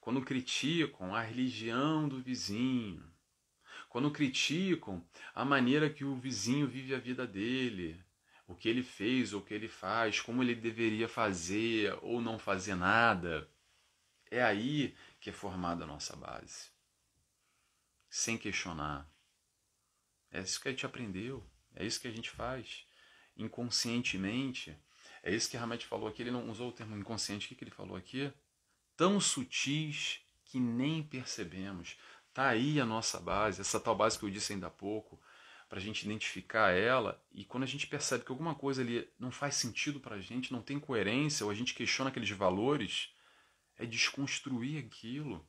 quando 0.00 0.22
criticam 0.22 1.14
a 1.14 1.20
religião 1.20 2.08
do 2.08 2.18
vizinho, 2.18 3.04
quando 3.90 4.10
criticam 4.10 5.06
a 5.34 5.44
maneira 5.44 5.90
que 5.90 6.02
o 6.02 6.16
vizinho 6.16 6.66
vive 6.66 6.94
a 6.94 6.98
vida 6.98 7.26
dele, 7.26 8.02
o 8.46 8.54
que 8.54 8.66
ele 8.66 8.82
fez 8.82 9.34
ou 9.34 9.42
o 9.42 9.44
que 9.44 9.52
ele 9.52 9.68
faz, 9.68 10.22
como 10.22 10.42
ele 10.42 10.54
deveria 10.54 11.06
fazer 11.06 11.98
ou 12.00 12.18
não 12.18 12.38
fazer 12.38 12.76
nada, 12.76 13.46
é 14.30 14.42
aí 14.42 14.96
que 15.20 15.28
é 15.28 15.34
formada 15.34 15.84
a 15.84 15.86
nossa 15.86 16.16
base. 16.16 16.70
Sem 18.08 18.38
questionar. 18.38 19.06
É 20.30 20.40
isso 20.40 20.58
que 20.62 20.68
a 20.68 20.70
gente 20.70 20.86
aprendeu, 20.86 21.46
é 21.80 21.86
isso 21.86 22.00
que 22.00 22.08
a 22.08 22.12
gente 22.12 22.30
faz 22.30 22.84
inconscientemente. 23.36 24.76
É 25.22 25.34
isso 25.34 25.50
que 25.50 25.56
Hamed 25.56 25.84
falou 25.86 26.08
aqui, 26.08 26.22
ele 26.22 26.30
não 26.30 26.50
usou 26.50 26.68
o 26.68 26.72
termo 26.72 26.96
inconsciente, 26.96 27.46
o 27.46 27.48
que, 27.48 27.54
que 27.54 27.64
ele 27.64 27.70
falou 27.70 27.96
aqui? 27.96 28.32
Tão 28.96 29.20
sutis 29.20 30.20
que 30.44 30.60
nem 30.60 31.02
percebemos. 31.02 31.96
Está 32.28 32.48
aí 32.48 32.80
a 32.80 32.86
nossa 32.86 33.18
base, 33.18 33.60
essa 33.60 33.80
tal 33.80 33.94
base 33.94 34.18
que 34.18 34.24
eu 34.24 34.30
disse 34.30 34.52
ainda 34.52 34.66
há 34.66 34.70
pouco, 34.70 35.20
para 35.68 35.78
a 35.78 35.82
gente 35.82 36.04
identificar 36.04 36.70
ela. 36.70 37.22
E 37.32 37.44
quando 37.44 37.64
a 37.64 37.66
gente 37.66 37.86
percebe 37.86 38.24
que 38.24 38.30
alguma 38.30 38.54
coisa 38.54 38.82
ali 38.82 39.08
não 39.18 39.30
faz 39.30 39.54
sentido 39.54 40.00
para 40.00 40.16
a 40.16 40.20
gente, 40.20 40.52
não 40.52 40.62
tem 40.62 40.78
coerência, 40.78 41.44
ou 41.44 41.50
a 41.50 41.54
gente 41.54 41.74
questiona 41.74 42.10
aqueles 42.10 42.30
valores, 42.30 43.14
é 43.76 43.86
desconstruir 43.86 44.84
aquilo 44.84 45.46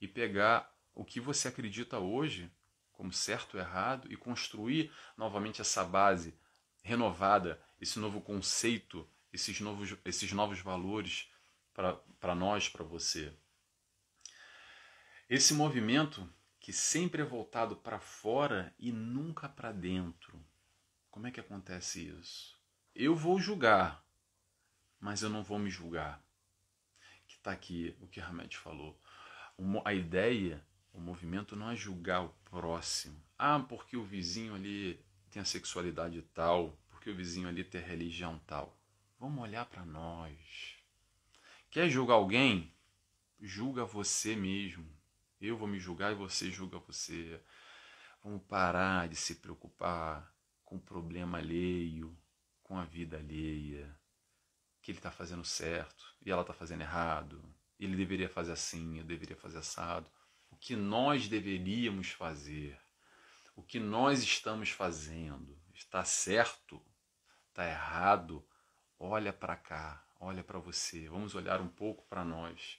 e 0.00 0.08
pegar 0.08 0.72
o 0.94 1.04
que 1.04 1.20
você 1.20 1.48
acredita 1.48 1.98
hoje 1.98 2.50
como 2.96 3.12
certo 3.12 3.54
ou 3.54 3.60
errado 3.60 4.10
e 4.10 4.16
construir 4.16 4.92
novamente 5.16 5.60
essa 5.60 5.84
base 5.84 6.34
renovada, 6.82 7.62
esse 7.80 7.98
novo 7.98 8.20
conceito, 8.20 9.08
esses 9.32 9.60
novos, 9.60 9.94
esses 10.04 10.32
novos 10.32 10.60
valores 10.60 11.30
para 11.74 12.34
nós, 12.34 12.68
para 12.68 12.82
você. 12.82 13.32
Esse 15.28 15.52
movimento 15.52 16.28
que 16.58 16.72
sempre 16.72 17.22
é 17.22 17.24
voltado 17.24 17.76
para 17.76 18.00
fora 18.00 18.74
e 18.78 18.90
nunca 18.90 19.48
para 19.48 19.72
dentro. 19.72 20.44
Como 21.10 21.26
é 21.26 21.30
que 21.30 21.40
acontece 21.40 22.08
isso? 22.08 22.56
Eu 22.94 23.14
vou 23.14 23.38
julgar, 23.38 24.04
mas 24.98 25.22
eu 25.22 25.28
não 25.28 25.42
vou 25.42 25.58
me 25.58 25.70
julgar. 25.70 26.24
Que 27.26 27.34
está 27.34 27.52
aqui 27.52 27.96
o 28.00 28.08
que 28.08 28.20
Hamed 28.20 28.56
falou. 28.56 28.98
A 29.84 29.92
ideia 29.92 30.65
O 30.96 31.00
movimento 31.00 31.54
não 31.54 31.70
é 31.70 31.76
julgar 31.76 32.24
o 32.24 32.34
próximo. 32.46 33.22
Ah, 33.38 33.60
porque 33.60 33.98
o 33.98 34.02
vizinho 34.02 34.54
ali 34.54 34.98
tem 35.30 35.42
a 35.42 35.44
sexualidade 35.44 36.22
tal, 36.32 36.74
porque 36.88 37.10
o 37.10 37.14
vizinho 37.14 37.46
ali 37.46 37.62
tem 37.62 37.82
a 37.82 37.86
religião 37.86 38.40
tal. 38.46 38.74
Vamos 39.20 39.42
olhar 39.42 39.66
para 39.66 39.84
nós. 39.84 40.74
Quer 41.70 41.90
julgar 41.90 42.14
alguém? 42.14 42.72
Julga 43.38 43.84
você 43.84 44.34
mesmo. 44.34 44.90
Eu 45.38 45.58
vou 45.58 45.68
me 45.68 45.78
julgar 45.78 46.12
e 46.12 46.14
você 46.14 46.50
julga 46.50 46.78
você. 46.78 47.38
Vamos 48.24 48.42
parar 48.44 49.06
de 49.06 49.16
se 49.16 49.34
preocupar 49.34 50.34
com 50.64 50.76
o 50.76 50.80
problema 50.80 51.36
alheio, 51.36 52.16
com 52.62 52.78
a 52.78 52.86
vida 52.86 53.18
alheia, 53.18 53.94
que 54.80 54.92
ele 54.92 54.98
está 54.98 55.10
fazendo 55.10 55.44
certo 55.44 56.16
e 56.24 56.30
ela 56.30 56.40
está 56.40 56.54
fazendo 56.54 56.80
errado. 56.80 57.44
Ele 57.78 57.94
deveria 57.94 58.30
fazer 58.30 58.52
assim, 58.52 58.98
eu 58.98 59.04
deveria 59.04 59.36
fazer 59.36 59.58
assado. 59.58 60.10
O 60.50 60.56
que 60.56 60.74
nós 60.74 61.28
deveríamos 61.28 62.10
fazer, 62.10 62.78
o 63.54 63.62
que 63.62 63.78
nós 63.78 64.22
estamos 64.22 64.70
fazendo, 64.70 65.58
está 65.74 66.04
certo, 66.04 66.82
está 67.48 67.66
errado, 67.66 68.46
olha 68.98 69.32
para 69.32 69.56
cá, 69.56 70.04
olha 70.20 70.42
para 70.44 70.58
você. 70.58 71.08
Vamos 71.08 71.34
olhar 71.34 71.60
um 71.60 71.68
pouco 71.68 72.04
para 72.06 72.24
nós. 72.24 72.78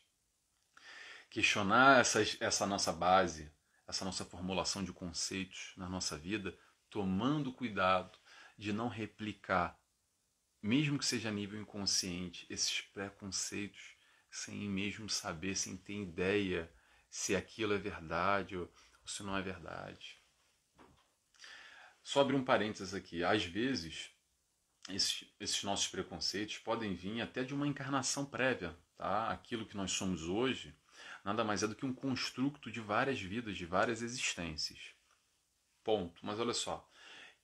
Questionar 1.29 1.99
essa, 1.99 2.21
essa 2.39 2.65
nossa 2.65 2.91
base, 2.91 3.51
essa 3.87 4.05
nossa 4.05 4.25
formulação 4.25 4.83
de 4.83 4.91
conceitos 4.91 5.73
na 5.77 5.89
nossa 5.89 6.17
vida, 6.17 6.57
tomando 6.89 7.53
cuidado 7.53 8.17
de 8.57 8.73
não 8.73 8.87
replicar, 8.87 9.79
mesmo 10.61 10.97
que 10.97 11.05
seja 11.05 11.29
a 11.29 11.31
nível 11.31 11.59
inconsciente, 11.59 12.45
esses 12.49 12.81
preconceitos 12.81 13.95
sem 14.29 14.69
mesmo 14.69 15.09
saber, 15.09 15.55
sem 15.55 15.77
ter 15.77 16.01
ideia 16.01 16.71
se 17.09 17.35
aquilo 17.35 17.73
é 17.73 17.77
verdade 17.77 18.57
ou, 18.57 18.63
ou 18.63 19.07
se 19.07 19.23
não 19.23 19.35
é 19.35 19.41
verdade. 19.41 20.21
Só 22.03 22.21
abrir 22.21 22.35
um 22.35 22.43
parênteses 22.43 22.93
aqui. 22.93 23.23
Às 23.23 23.43
vezes, 23.43 24.11
esses, 24.89 25.25
esses, 25.39 25.63
nossos 25.63 25.87
preconceitos 25.87 26.57
podem 26.57 26.93
vir 26.93 27.21
até 27.21 27.43
de 27.43 27.53
uma 27.53 27.67
encarnação 27.67 28.25
prévia. 28.25 28.77
Tá? 28.97 29.29
Aquilo 29.29 29.65
que 29.65 29.75
nós 29.75 29.91
somos 29.91 30.23
hoje 30.23 30.75
nada 31.23 31.43
mais 31.43 31.61
é 31.61 31.67
do 31.67 31.75
que 31.75 31.85
um 31.85 31.93
construto 31.93 32.71
de 32.71 32.79
várias 32.79 33.19
vidas, 33.19 33.57
de 33.57 33.65
várias 33.65 34.01
existências. 34.01 34.79
Ponto. 35.83 36.25
Mas 36.25 36.39
olha 36.39 36.53
só, 36.53 36.89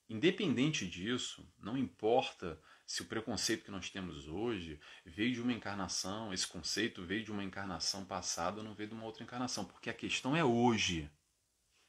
independente 0.10 0.88
disso, 0.88 1.46
não 1.60 1.78
importa 1.78 2.58
se 2.86 3.02
o 3.02 3.06
preconceito 3.06 3.64
que 3.64 3.72
nós 3.72 3.90
temos 3.90 4.28
hoje 4.28 4.80
veio 5.06 5.34
de 5.34 5.42
uma 5.42 5.54
encarnação, 5.54 6.34
esse 6.34 6.48
conceito 6.48 7.04
veio 7.04 7.24
de 7.24 7.32
uma 7.32 7.44
encarnação 7.44 8.06
passada 8.06 8.62
não 8.62 8.74
veio 8.74 8.90
de 8.90 8.96
uma 8.96 9.06
outra 9.06 9.24
encarnação, 9.24 9.66
porque 9.66 9.90
a 9.90 9.94
questão 9.94 10.36
é 10.36 10.44
hoje, 10.44 11.10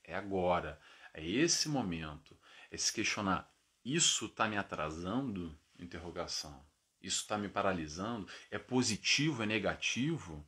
é 0.03 0.15
agora, 0.15 0.81
é 1.13 1.25
esse 1.27 1.69
momento, 1.69 2.39
é 2.71 2.77
se 2.77 2.93
questionar, 2.93 3.53
isso 3.85 4.27
está 4.27 4.49
me 4.49 4.57
atrasando? 4.57 5.59
Interrogação. 5.79 6.65
Isso 7.03 7.21
está 7.21 7.37
me 7.37 7.51
paralisando? 7.51 8.27
É 8.51 8.59
positivo, 8.59 9.43
é 9.43 9.47
negativo? 9.47 10.47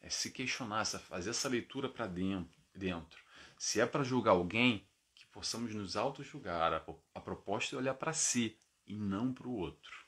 É 0.00 0.08
se 0.08 0.30
questionar, 0.30 0.84
fazer 0.84 1.30
essa 1.30 1.48
leitura 1.48 1.88
para 1.88 2.06
dentro. 2.06 3.20
Se 3.58 3.80
é 3.80 3.86
para 3.86 4.04
julgar 4.04 4.32
alguém, 4.32 4.86
que 5.12 5.26
possamos 5.26 5.74
nos 5.74 5.96
auto-julgar. 5.96 6.84
A 7.12 7.20
proposta 7.20 7.74
é 7.74 7.78
olhar 7.78 7.94
para 7.94 8.12
si, 8.12 8.56
e 8.86 8.94
não 8.94 9.32
para 9.32 9.48
o 9.48 9.56
outro. 9.56 10.06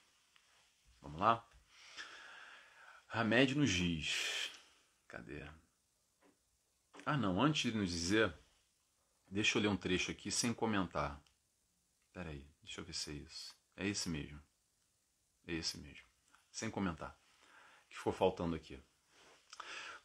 Vamos 1.01 1.21
lá? 1.21 1.47
Hamed 3.09 3.55
nos 3.55 3.71
diz. 3.71 4.51
Cadê? 5.07 5.45
Ah, 7.05 7.17
não, 7.17 7.41
antes 7.41 7.73
de 7.73 7.79
nos 7.79 7.91
dizer, 7.91 8.35
deixa 9.27 9.59
eu 9.59 9.63
ler 9.63 9.69
um 9.69 9.77
trecho 9.77 10.11
aqui 10.11 10.31
sem 10.31 10.53
comentar. 10.53 11.21
Espera 12.07 12.31
aí, 12.31 12.47
deixa 12.63 12.81
eu 12.81 12.85
ver 12.85 12.93
se 12.93 13.11
é 13.11 13.15
isso. 13.15 13.57
É 13.77 13.87
esse 13.87 14.09
mesmo. 14.09 14.43
É 15.47 15.55
esse 15.55 15.79
mesmo. 15.79 16.07
Sem 16.51 16.71
comentar. 16.71 17.19
Que 17.89 17.97
ficou 17.97 18.13
faltando 18.13 18.55
aqui? 18.55 18.79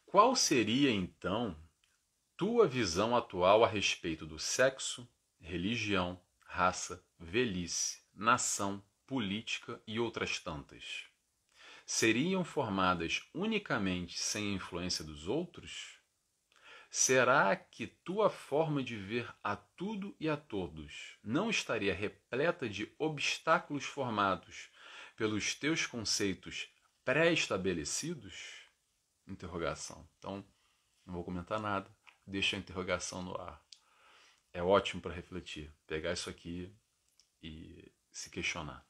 Qual 0.06 0.34
seria 0.34 0.90
então 0.90 1.56
tua 2.36 2.66
visão 2.66 3.16
atual 3.16 3.64
a 3.64 3.68
respeito 3.68 4.24
do 4.24 4.38
sexo, 4.38 5.08
religião, 5.40 6.20
raça, 6.46 7.04
velhice, 7.18 8.03
nação, 8.14 8.82
política 9.06 9.80
e 9.86 9.98
outras 9.98 10.38
tantas, 10.38 11.06
seriam 11.84 12.44
formadas 12.44 13.28
unicamente 13.34 14.18
sem 14.18 14.52
a 14.52 14.56
influência 14.56 15.04
dos 15.04 15.28
outros? 15.28 15.98
Será 16.90 17.56
que 17.56 17.88
tua 17.88 18.30
forma 18.30 18.82
de 18.82 18.96
ver 18.96 19.28
a 19.42 19.56
tudo 19.56 20.14
e 20.20 20.28
a 20.28 20.36
todos 20.36 21.18
não 21.24 21.50
estaria 21.50 21.92
repleta 21.92 22.68
de 22.68 22.94
obstáculos 22.98 23.84
formados 23.84 24.70
pelos 25.16 25.54
teus 25.54 25.86
conceitos 25.86 26.68
pré-estabelecidos? 27.04 28.68
Interrogação. 29.26 30.08
Então, 30.18 30.44
não 31.04 31.14
vou 31.14 31.24
comentar 31.24 31.58
nada, 31.58 31.90
deixa 32.24 32.56
a 32.56 32.58
interrogação 32.60 33.22
no 33.22 33.40
ar. 33.40 33.60
É 34.52 34.62
ótimo 34.62 35.02
para 35.02 35.12
refletir, 35.12 35.74
pegar 35.86 36.12
isso 36.12 36.30
aqui 36.30 36.72
e 37.42 37.92
se 38.14 38.30
questionar. 38.30 38.86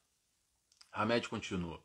Hamed 0.91 1.27
continua. 1.27 1.83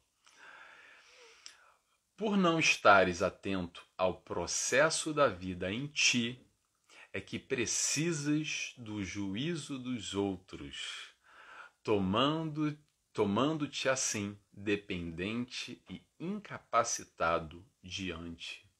Por 2.16 2.36
não 2.36 2.60
estares 2.60 3.22
atento 3.22 3.84
ao 3.96 4.20
processo 4.20 5.14
da 5.14 5.26
vida 5.26 5.72
em 5.72 5.86
ti, 5.86 6.46
é 7.12 7.20
que 7.20 7.38
precisas 7.38 8.74
do 8.76 9.02
juízo 9.02 9.78
dos 9.78 10.14
outros, 10.14 11.14
tomando 11.82 12.78
tomando-te 13.12 13.88
assim 13.88 14.38
dependente 14.52 15.82
e 15.90 16.06
incapacitado 16.20 17.66
diante 17.82 18.70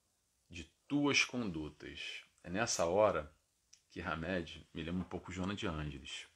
de 0.49 0.71
tuas 0.87 1.25
condutas. 1.25 2.23
É 2.45 2.49
nessa 2.49 2.85
hora 2.85 3.35
que 3.91 4.01
Hamed 4.01 4.69
me 4.73 4.85
lembra 4.85 5.01
um 5.01 5.09
pouco 5.09 5.33
Joana 5.33 5.57
de 5.57 5.67
Ângeles 5.67 6.30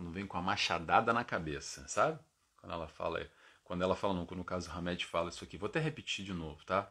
quando 0.00 0.12
vem 0.12 0.26
com 0.26 0.38
a 0.38 0.42
machadada 0.42 1.12
na 1.12 1.22
cabeça, 1.22 1.86
sabe? 1.86 2.18
Quando 2.56 2.72
ela 2.72 2.88
fala, 2.88 3.30
quando 3.62 3.82
ela 3.82 3.94
fala, 3.94 4.14
no 4.14 4.44
caso 4.44 4.70
o 4.70 4.72
Hamed 4.72 5.04
fala 5.04 5.28
isso 5.28 5.44
aqui, 5.44 5.58
vou 5.58 5.68
até 5.68 5.78
repetir 5.78 6.24
de 6.24 6.32
novo, 6.32 6.64
tá? 6.64 6.90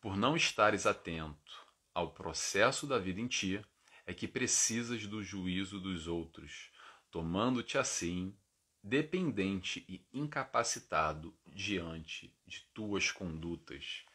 Por 0.00 0.16
não 0.16 0.34
estares 0.34 0.86
atento 0.86 1.66
ao 1.92 2.12
processo 2.12 2.86
da 2.86 2.98
vida 2.98 3.20
em 3.20 3.28
ti, 3.28 3.62
é 4.06 4.14
que 4.14 4.26
precisas 4.26 5.06
do 5.06 5.22
juízo 5.22 5.78
dos 5.78 6.06
outros, 6.06 6.70
tomando-te 7.10 7.76
assim 7.76 8.34
dependente 8.82 9.84
e 9.86 10.02
incapacitado 10.10 11.36
diante 11.46 12.34
de 12.46 12.62
tuas 12.72 13.12
condutas. 13.12 14.06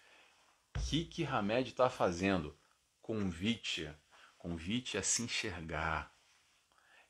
O 0.75 0.79
que, 0.79 1.05
que 1.05 1.23
Hamed 1.23 1.69
está 1.69 1.91
fazendo? 1.91 2.57
Convite, 3.03 3.87
convite 4.35 4.97
a 4.97 5.03
se 5.03 5.21
enxergar, 5.21 6.14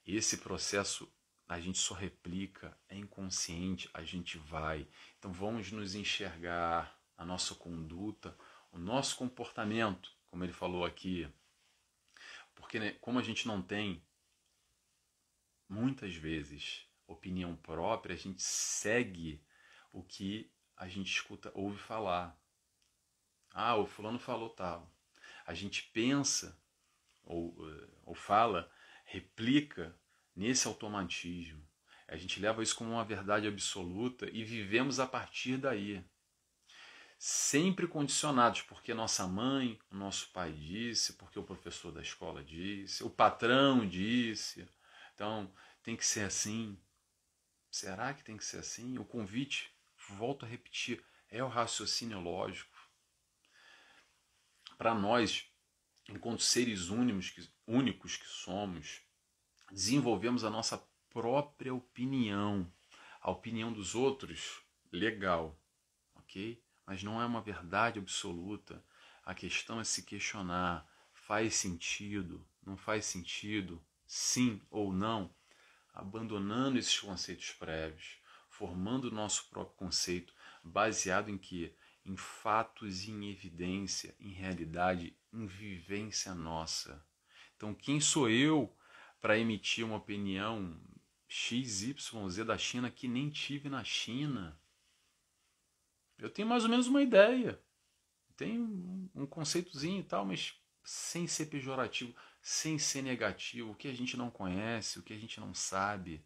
esse 0.05 0.37
processo 0.37 1.11
a 1.47 1.59
gente 1.59 1.77
só 1.77 1.93
replica, 1.93 2.77
é 2.89 2.97
inconsciente, 2.97 3.89
a 3.93 4.03
gente 4.03 4.37
vai. 4.37 4.87
Então 5.17 5.31
vamos 5.31 5.71
nos 5.71 5.95
enxergar, 5.95 6.99
a 7.17 7.23
nossa 7.23 7.55
conduta, 7.55 8.37
o 8.71 8.77
nosso 8.77 9.15
comportamento, 9.15 10.11
como 10.27 10.43
ele 10.43 10.53
falou 10.53 10.83
aqui. 10.83 11.31
Porque 12.53 12.79
né, 12.79 12.91
como 12.99 13.19
a 13.19 13.23
gente 13.23 13.47
não 13.47 13.61
tem 13.61 14.03
muitas 15.67 16.15
vezes 16.15 16.87
opinião 17.07 17.55
própria, 17.55 18.15
a 18.15 18.17
gente 18.17 18.41
segue 18.41 19.43
o 19.91 20.03
que 20.03 20.51
a 20.75 20.87
gente 20.87 21.11
escuta, 21.11 21.51
ouve 21.53 21.77
falar. 21.77 22.37
Ah, 23.51 23.77
o 23.77 23.85
fulano 23.85 24.19
falou 24.19 24.49
tal. 24.49 24.91
A 25.45 25.53
gente 25.53 25.83
pensa 25.93 26.59
ou, 27.23 27.55
eh, 27.69 27.89
ou 28.03 28.13
fala 28.13 28.69
replica 29.15 29.97
nesse 30.35 30.67
automatismo. 30.67 31.65
A 32.07 32.17
gente 32.17 32.39
leva 32.39 32.61
isso 32.61 32.75
como 32.75 32.91
uma 32.91 33.05
verdade 33.05 33.47
absoluta 33.47 34.29
e 34.29 34.43
vivemos 34.43 34.99
a 34.99 35.07
partir 35.07 35.57
daí. 35.57 36.03
Sempre 37.17 37.87
condicionados, 37.87 38.61
porque 38.63 38.93
nossa 38.93 39.25
mãe, 39.25 39.79
nosso 39.89 40.29
pai 40.31 40.51
disse, 40.51 41.13
porque 41.13 41.39
o 41.39 41.43
professor 41.43 41.91
da 41.91 42.01
escola 42.01 42.43
disse, 42.43 43.03
o 43.03 43.09
patrão 43.09 43.87
disse. 43.87 44.67
Então, 45.13 45.51
tem 45.81 45.95
que 45.95 46.05
ser 46.05 46.25
assim. 46.25 46.77
Será 47.71 48.13
que 48.13 48.23
tem 48.23 48.35
que 48.35 48.43
ser 48.43 48.57
assim? 48.57 48.97
O 48.97 49.05
convite, 49.05 49.73
volto 50.09 50.45
a 50.45 50.47
repetir, 50.47 51.01
é 51.29 51.41
o 51.41 51.47
raciocínio 51.47 52.19
lógico. 52.19 52.77
Para 54.77 54.93
nós, 54.93 55.49
enquanto 56.09 56.43
seres 56.43 56.89
únicos 56.89 57.29
que, 57.29 57.49
únicos 57.65 58.17
que 58.17 58.27
somos, 58.27 59.04
desenvolvemos 59.71 60.43
a 60.43 60.49
nossa 60.49 60.81
própria 61.09 61.73
opinião. 61.73 62.71
A 63.21 63.31
opinião 63.31 63.71
dos 63.71 63.95
outros, 63.95 64.61
legal, 64.91 65.57
ok? 66.15 66.61
Mas 66.85 67.03
não 67.03 67.21
é 67.21 67.25
uma 67.25 67.41
verdade 67.41 67.99
absoluta. 67.99 68.83
A 69.23 69.33
questão 69.33 69.79
é 69.79 69.83
se 69.83 70.03
questionar, 70.03 70.87
faz 71.13 71.55
sentido, 71.55 72.45
não 72.63 72.77
faz 72.77 73.05
sentido, 73.05 73.83
sim 74.05 74.61
ou 74.69 74.93
não, 74.93 75.33
abandonando 75.93 76.77
esses 76.77 76.99
conceitos 76.99 77.51
prévios, 77.51 78.19
formando 78.49 79.05
o 79.05 79.11
nosso 79.11 79.49
próprio 79.49 79.75
conceito, 79.75 80.33
baseado 80.63 81.29
em 81.29 81.37
que? 81.37 81.73
Em 82.05 82.15
fatos 82.15 83.07
em 83.07 83.31
evidência, 83.31 84.15
em 84.19 84.29
realidade, 84.29 85.17
em 85.33 85.47
vivência 85.47 86.35
nossa. 86.35 87.03
Então, 87.55 87.73
quem 87.73 87.99
sou 87.99 88.29
eu 88.29 88.71
para 89.25 89.39
emitir 89.39 89.83
uma 89.83 89.95
opinião 89.95 90.79
XYZ 91.27 92.45
da 92.45 92.59
China 92.59 92.91
que 92.91 93.07
nem 93.07 93.31
tive 93.31 93.69
na 93.69 93.83
China? 93.83 94.55
Eu 96.19 96.29
tenho 96.29 96.47
mais 96.47 96.63
ou 96.63 96.69
menos 96.69 96.85
uma 96.85 97.01
ideia. 97.01 97.59
Tenho 98.37 99.09
um 99.15 99.25
conceitozinho 99.25 100.01
e 100.01 100.03
tal, 100.03 100.23
mas 100.25 100.53
sem 100.83 101.25
ser 101.25 101.47
pejorativo, 101.47 102.15
sem 102.39 102.77
ser 102.77 103.01
negativo, 103.01 103.71
o 103.71 103.75
que 103.75 103.87
a 103.87 103.93
gente 103.95 104.15
não 104.15 104.29
conhece, 104.29 104.99
o 104.99 105.01
que 105.01 105.13
a 105.13 105.17
gente 105.17 105.39
não 105.39 105.55
sabe. 105.55 106.23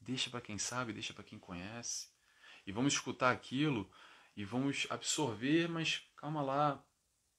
Deixa 0.00 0.28
para 0.28 0.40
quem 0.40 0.58
sabe, 0.58 0.92
deixa 0.92 1.14
para 1.14 1.22
quem 1.22 1.38
conhece. 1.38 2.08
E 2.66 2.72
vamos 2.72 2.94
escutar 2.94 3.30
aquilo 3.30 3.88
e 4.36 4.44
vamos 4.44 4.84
absorver, 4.90 5.68
mas 5.68 6.02
calma 6.16 6.42
lá. 6.42 6.84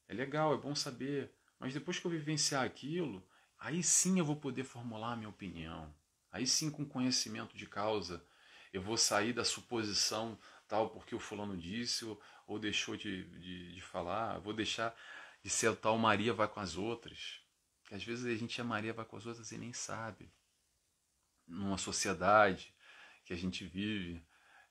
É 0.07 0.13
legal, 0.13 0.53
é 0.53 0.57
bom 0.57 0.73
saber. 0.73 1.33
Mas 1.59 1.73
depois 1.73 1.99
que 1.99 2.07
eu 2.07 2.11
vivenciar 2.11 2.63
aquilo, 2.63 3.27
aí 3.59 3.83
sim 3.83 4.19
eu 4.19 4.25
vou 4.25 4.35
poder 4.35 4.63
formular 4.63 5.13
a 5.13 5.15
minha 5.15 5.29
opinião. 5.29 5.93
Aí 6.31 6.45
sim, 6.45 6.69
com 6.69 6.85
conhecimento 6.85 7.57
de 7.57 7.65
causa, 7.65 8.23
eu 8.71 8.81
vou 8.81 8.97
sair 8.97 9.33
da 9.33 9.45
suposição 9.45 10.37
tal 10.67 10.89
porque 10.89 11.15
o 11.15 11.19
fulano 11.19 11.57
disse 11.57 12.05
ou, 12.05 12.21
ou 12.45 12.59
deixou 12.59 12.95
de, 12.95 13.23
de, 13.39 13.75
de 13.75 13.81
falar. 13.81 14.39
vou 14.39 14.53
deixar 14.53 14.95
de 15.43 15.49
ser 15.49 15.75
tal 15.77 15.97
Maria 15.97 16.33
vai 16.33 16.47
com 16.47 16.59
as 16.59 16.75
outras. 16.75 17.41
Que 17.85 17.95
às 17.95 18.03
vezes 18.03 18.25
a 18.25 18.37
gente 18.37 18.59
é 18.59 18.63
Maria 18.63 18.93
vai 18.93 19.05
com 19.05 19.15
as 19.15 19.25
outras 19.25 19.51
e 19.51 19.57
nem 19.57 19.71
sabe. 19.71 20.29
Numa 21.47 21.77
sociedade 21.77 22.73
que 23.23 23.33
a 23.33 23.37
gente 23.37 23.65
vive 23.65 24.21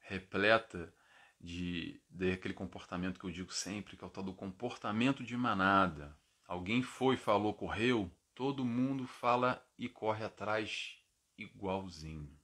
repleta 0.00 0.92
de, 1.40 2.00
de 2.08 2.32
aquele 2.32 2.54
comportamento 2.54 3.18
que 3.18 3.26
eu 3.26 3.30
digo 3.30 3.52
sempre, 3.52 3.96
que 3.96 4.04
é 4.04 4.06
o 4.06 4.10
tal 4.10 4.22
do 4.22 4.34
comportamento 4.34 5.24
de 5.24 5.36
manada. 5.36 6.16
Alguém 6.46 6.82
foi, 6.82 7.16
falou, 7.16 7.54
correu, 7.54 8.10
todo 8.36 8.66
mundo 8.66 9.06
fala 9.06 9.66
e 9.78 9.88
corre 9.88 10.22
atrás 10.22 10.98
igualzinho. 11.38 12.38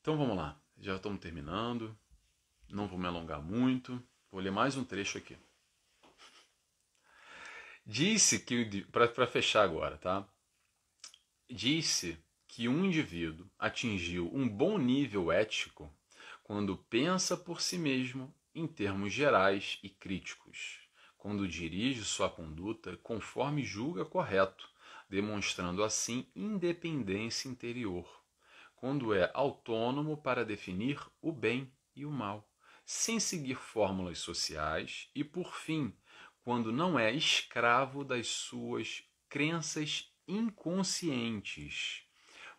Então 0.00 0.18
vamos 0.18 0.36
lá, 0.36 0.60
já 0.76 0.96
estamos 0.96 1.20
terminando, 1.20 1.96
não 2.68 2.88
vou 2.88 2.98
me 2.98 3.06
alongar 3.06 3.40
muito, 3.40 4.02
vou 4.28 4.40
ler 4.40 4.50
mais 4.50 4.76
um 4.76 4.84
trecho 4.84 5.18
aqui. 5.18 5.38
Disse 7.86 8.40
que, 8.40 8.84
para 8.86 9.26
fechar 9.26 9.62
agora, 9.62 9.96
tá? 9.96 10.28
Disse 11.48 12.18
que 12.48 12.66
um 12.68 12.84
indivíduo 12.84 13.48
atingiu 13.56 14.28
um 14.34 14.48
bom 14.48 14.78
nível 14.78 15.30
ético 15.30 15.88
quando 16.42 16.76
pensa 16.76 17.36
por 17.36 17.60
si 17.60 17.78
mesmo 17.78 18.34
em 18.52 18.66
termos 18.66 19.12
gerais 19.12 19.78
e 19.80 19.88
críticos, 19.88 20.81
quando 21.22 21.46
dirige 21.46 22.02
sua 22.02 22.28
conduta 22.28 22.96
conforme 22.96 23.62
julga 23.62 24.04
correto, 24.04 24.68
demonstrando 25.08 25.84
assim 25.84 26.26
independência 26.34 27.48
interior, 27.48 28.24
quando 28.74 29.14
é 29.14 29.30
autônomo 29.32 30.16
para 30.16 30.44
definir 30.44 30.98
o 31.20 31.30
bem 31.30 31.72
e 31.94 32.04
o 32.04 32.10
mal, 32.10 32.50
sem 32.84 33.20
seguir 33.20 33.54
fórmulas 33.54 34.18
sociais 34.18 35.10
e, 35.14 35.22
por 35.22 35.54
fim, 35.54 35.96
quando 36.42 36.72
não 36.72 36.98
é 36.98 37.12
escravo 37.12 38.02
das 38.02 38.26
suas 38.26 39.04
crenças 39.28 40.12
inconscientes, 40.26 42.02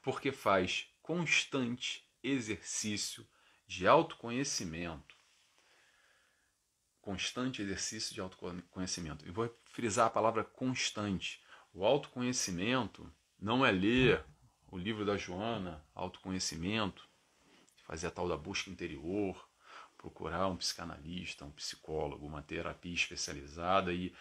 porque 0.02 0.32
faz 0.32 0.88
constante 1.02 2.08
exercício 2.24 3.28
de 3.68 3.86
autoconhecimento. 3.86 5.18
Constante 7.04 7.62
exercício 7.62 8.14
de 8.14 8.22
autoconhecimento. 8.22 9.28
E 9.28 9.30
vou 9.30 9.54
frisar 9.66 10.08
a 10.08 10.10
palavra 10.10 10.42
constante. 10.42 11.44
O 11.74 11.84
autoconhecimento 11.84 13.12
não 13.38 13.66
é 13.66 13.72
ler 13.72 14.24
o 14.72 14.78
livro 14.78 15.04
da 15.06 15.18
Joana, 15.18 15.86
autoconhecimento, 15.94 17.06
fazer 17.86 18.08
a 18.08 18.12
tal 18.12 18.30
da 18.30 18.38
busca 18.38 18.70
interior, 18.70 19.38
procurar 19.98 20.48
um 20.48 20.56
psicanalista, 20.56 21.44
um 21.44 21.52
psicólogo, 21.52 22.26
uma 22.26 22.42
terapia 22.42 22.94
especializada 22.94 23.94
e 23.94 24.16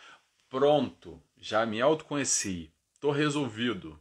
pronto, 0.50 1.22
já 1.38 1.64
me 1.64 1.80
autoconheci, 1.80 2.74
estou 2.94 3.12
resolvido. 3.12 3.96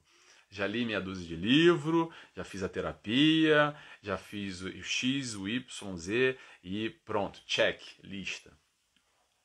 Já 0.50 0.66
li 0.66 0.86
meia 0.86 1.00
dúzia 1.00 1.28
de 1.28 1.36
livro, 1.36 2.12
já 2.36 2.44
fiz 2.44 2.64
a 2.64 2.68
terapia, 2.68 3.76
já 4.02 4.18
fiz 4.18 4.62
o 4.62 4.84
X, 4.84 5.36
o 5.36 5.48
Y, 5.48 5.98
Z 5.98 6.38
e 6.64 6.90
pronto, 6.90 7.42
check, 7.46 7.80
lista. 8.04 8.52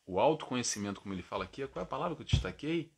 O 0.07 0.21
autoconhecimento, 0.21 1.01
como 1.01 1.13
ele 1.13 1.23
fala 1.23 1.43
aqui, 1.43 1.67
qual 1.67 1.83
é 1.83 1.85
a 1.85 1.89
palavra 1.89 2.15
que 2.15 2.23
eu 2.23 2.27
destaquei? 2.27 2.95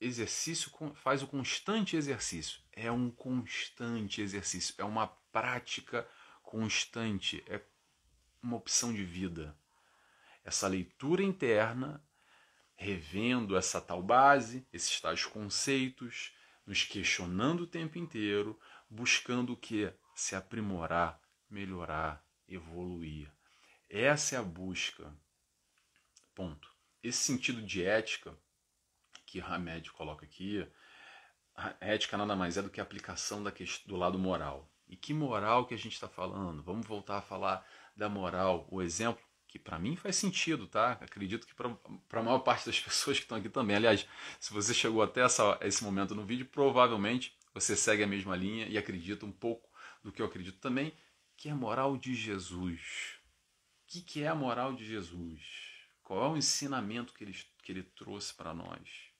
Exercício 0.00 0.68
faz 0.96 1.22
o 1.22 1.28
constante 1.28 1.96
exercício. 1.96 2.60
É 2.72 2.90
um 2.90 3.08
constante 3.08 4.20
exercício, 4.20 4.74
é 4.78 4.82
uma 4.82 5.06
prática 5.06 6.08
constante, 6.42 7.44
é 7.46 7.62
uma 8.42 8.56
opção 8.56 8.92
de 8.92 9.04
vida. 9.04 9.56
Essa 10.44 10.66
leitura 10.66 11.22
interna, 11.22 12.04
revendo 12.74 13.56
essa 13.56 13.80
tal 13.80 14.02
base, 14.02 14.66
esses 14.72 15.00
tais 15.00 15.24
conceitos, 15.24 16.34
nos 16.66 16.82
questionando 16.82 17.60
o 17.60 17.66
tempo 17.66 17.96
inteiro, 17.96 18.58
buscando 18.90 19.52
o 19.52 19.56
que? 19.56 19.92
Se 20.16 20.34
aprimorar, 20.34 21.20
melhorar, 21.48 22.26
evoluir. 22.48 23.32
Essa 23.88 24.34
é 24.34 24.38
a 24.38 24.42
busca. 24.42 25.16
Ponto. 26.34 26.70
Esse 27.02 27.18
sentido 27.18 27.62
de 27.62 27.84
ética 27.84 28.36
que 29.26 29.40
Hamed 29.40 29.90
coloca 29.92 30.24
aqui, 30.24 30.66
a 31.54 31.74
ética 31.80 32.16
nada 32.16 32.36
mais 32.36 32.56
é 32.56 32.62
do 32.62 32.70
que 32.70 32.80
a 32.80 32.82
aplicação 32.82 33.42
da 33.42 33.52
do 33.86 33.96
lado 33.96 34.18
moral. 34.18 34.70
E 34.88 34.96
que 34.96 35.14
moral 35.14 35.66
que 35.66 35.74
a 35.74 35.78
gente 35.78 35.94
está 35.94 36.08
falando? 36.08 36.62
Vamos 36.62 36.86
voltar 36.86 37.18
a 37.18 37.22
falar 37.22 37.66
da 37.96 38.08
moral, 38.08 38.66
o 38.70 38.82
exemplo 38.82 39.22
que 39.52 39.58
para 39.58 39.78
mim 39.78 39.96
faz 39.96 40.16
sentido, 40.16 40.66
tá? 40.66 40.92
Acredito 40.92 41.46
que 41.46 41.54
para 41.54 41.68
a 41.68 42.22
maior 42.22 42.38
parte 42.38 42.64
das 42.64 42.80
pessoas 42.80 43.18
que 43.18 43.24
estão 43.24 43.36
aqui 43.36 43.50
também. 43.50 43.76
Aliás, 43.76 44.08
se 44.40 44.50
você 44.50 44.72
chegou 44.72 45.02
até 45.02 45.20
essa, 45.20 45.58
esse 45.60 45.84
momento 45.84 46.14
no 46.14 46.24
vídeo, 46.24 46.46
provavelmente 46.46 47.36
você 47.52 47.76
segue 47.76 48.02
a 48.02 48.06
mesma 48.06 48.34
linha 48.34 48.66
e 48.66 48.78
acredita 48.78 49.26
um 49.26 49.30
pouco 49.30 49.68
do 50.02 50.10
que 50.10 50.22
eu 50.22 50.26
acredito 50.26 50.58
também, 50.58 50.94
que 51.36 51.50
é 51.50 51.52
a 51.52 51.54
moral 51.54 51.98
de 51.98 52.14
Jesus. 52.14 53.18
O 53.82 53.92
que, 53.92 54.00
que 54.00 54.22
é 54.22 54.28
a 54.28 54.34
moral 54.34 54.72
de 54.72 54.86
Jesus? 54.86 55.61
Qual 56.12 56.26
é 56.26 56.28
o 56.28 56.36
ensinamento 56.36 57.14
que 57.14 57.24
ele, 57.24 57.32
que 57.62 57.72
ele 57.72 57.82
trouxe 57.82 58.34
para 58.34 58.52
nós? 58.52 59.10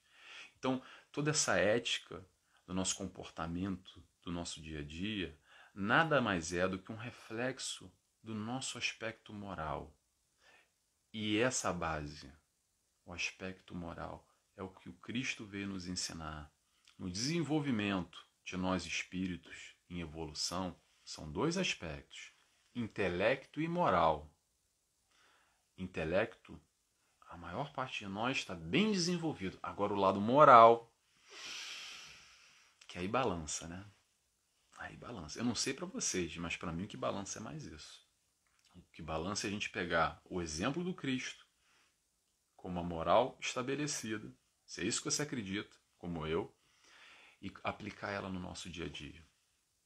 Então, 0.59 0.83
toda 1.11 1.31
essa 1.31 1.57
ética 1.57 2.23
do 2.67 2.75
nosso 2.75 2.95
comportamento, 2.97 4.05
do 4.23 4.31
nosso 4.31 4.61
dia 4.61 4.81
a 4.81 4.83
dia, 4.83 5.35
nada 5.75 6.21
mais 6.21 6.53
é 6.53 6.69
do 6.69 6.79
que 6.79 6.93
um 6.93 6.97
reflexo 6.97 7.91
do 8.23 8.35
nosso 8.35 8.77
aspecto 8.77 9.33
moral. 9.33 9.97
E 11.15 11.39
essa 11.39 11.73
base, 11.73 12.31
o 13.07 13.15
aspecto 13.15 13.75
moral, 13.75 14.29
é 14.55 14.63
o 14.63 14.69
que 14.69 14.91
o 14.91 14.95
Cristo 14.97 15.47
veio 15.47 15.69
nos 15.69 15.89
ensinar. 15.89 16.53
No 16.99 17.09
desenvolvimento 17.09 18.23
de 18.45 18.59
nós 18.59 18.85
espíritos 18.85 19.75
em 19.89 20.03
evolução, 20.03 20.79
são 21.03 21.33
dois 21.33 21.57
aspectos: 21.57 22.35
intelecto 22.75 23.63
e 23.63 23.67
moral. 23.67 24.31
Intelecto, 25.79 26.61
a 27.33 27.37
maior 27.38 27.73
parte 27.73 28.01
de 28.01 28.09
nós 28.09 28.37
está 28.37 28.55
bem 28.55 28.92
desenvolvido. 28.92 29.59
Agora, 29.62 29.95
o 29.95 29.97
lado 29.97 30.21
moral, 30.21 30.92
que 32.87 32.99
aí 32.99 33.09
balança, 33.09 33.66
né? 33.66 33.87
Aí 34.79 34.95
balança. 34.99 35.38
Eu 35.38 35.45
não 35.45 35.55
sei 35.55 35.73
para 35.73 35.87
vocês, 35.87 36.37
mas 36.37 36.59
para 36.59 36.71
mim 36.71 36.85
o 36.85 36.87
que 36.87 36.97
balança 36.97 37.38
é 37.38 37.42
mais 37.42 37.64
isso. 37.64 38.07
O 38.77 38.83
que 38.92 39.01
balança 39.01 39.47
é 39.47 39.49
a 39.49 39.51
gente 39.51 39.71
pegar 39.71 40.21
o 40.27 40.42
exemplo 40.42 40.85
do 40.85 40.92
Cristo 40.92 41.47
como 42.55 42.79
a 42.79 42.83
moral 42.83 43.38
estabelecida, 43.40 44.31
se 44.66 44.83
é 44.83 44.85
isso 44.85 45.01
que 45.01 45.11
você 45.11 45.23
acredita, 45.23 45.75
como 45.97 46.27
eu, 46.27 46.55
e 47.40 47.51
aplicar 47.64 48.11
ela 48.11 48.29
no 48.29 48.38
nosso 48.38 48.68
dia 48.68 48.85
a 48.85 48.88
dia. 48.90 49.27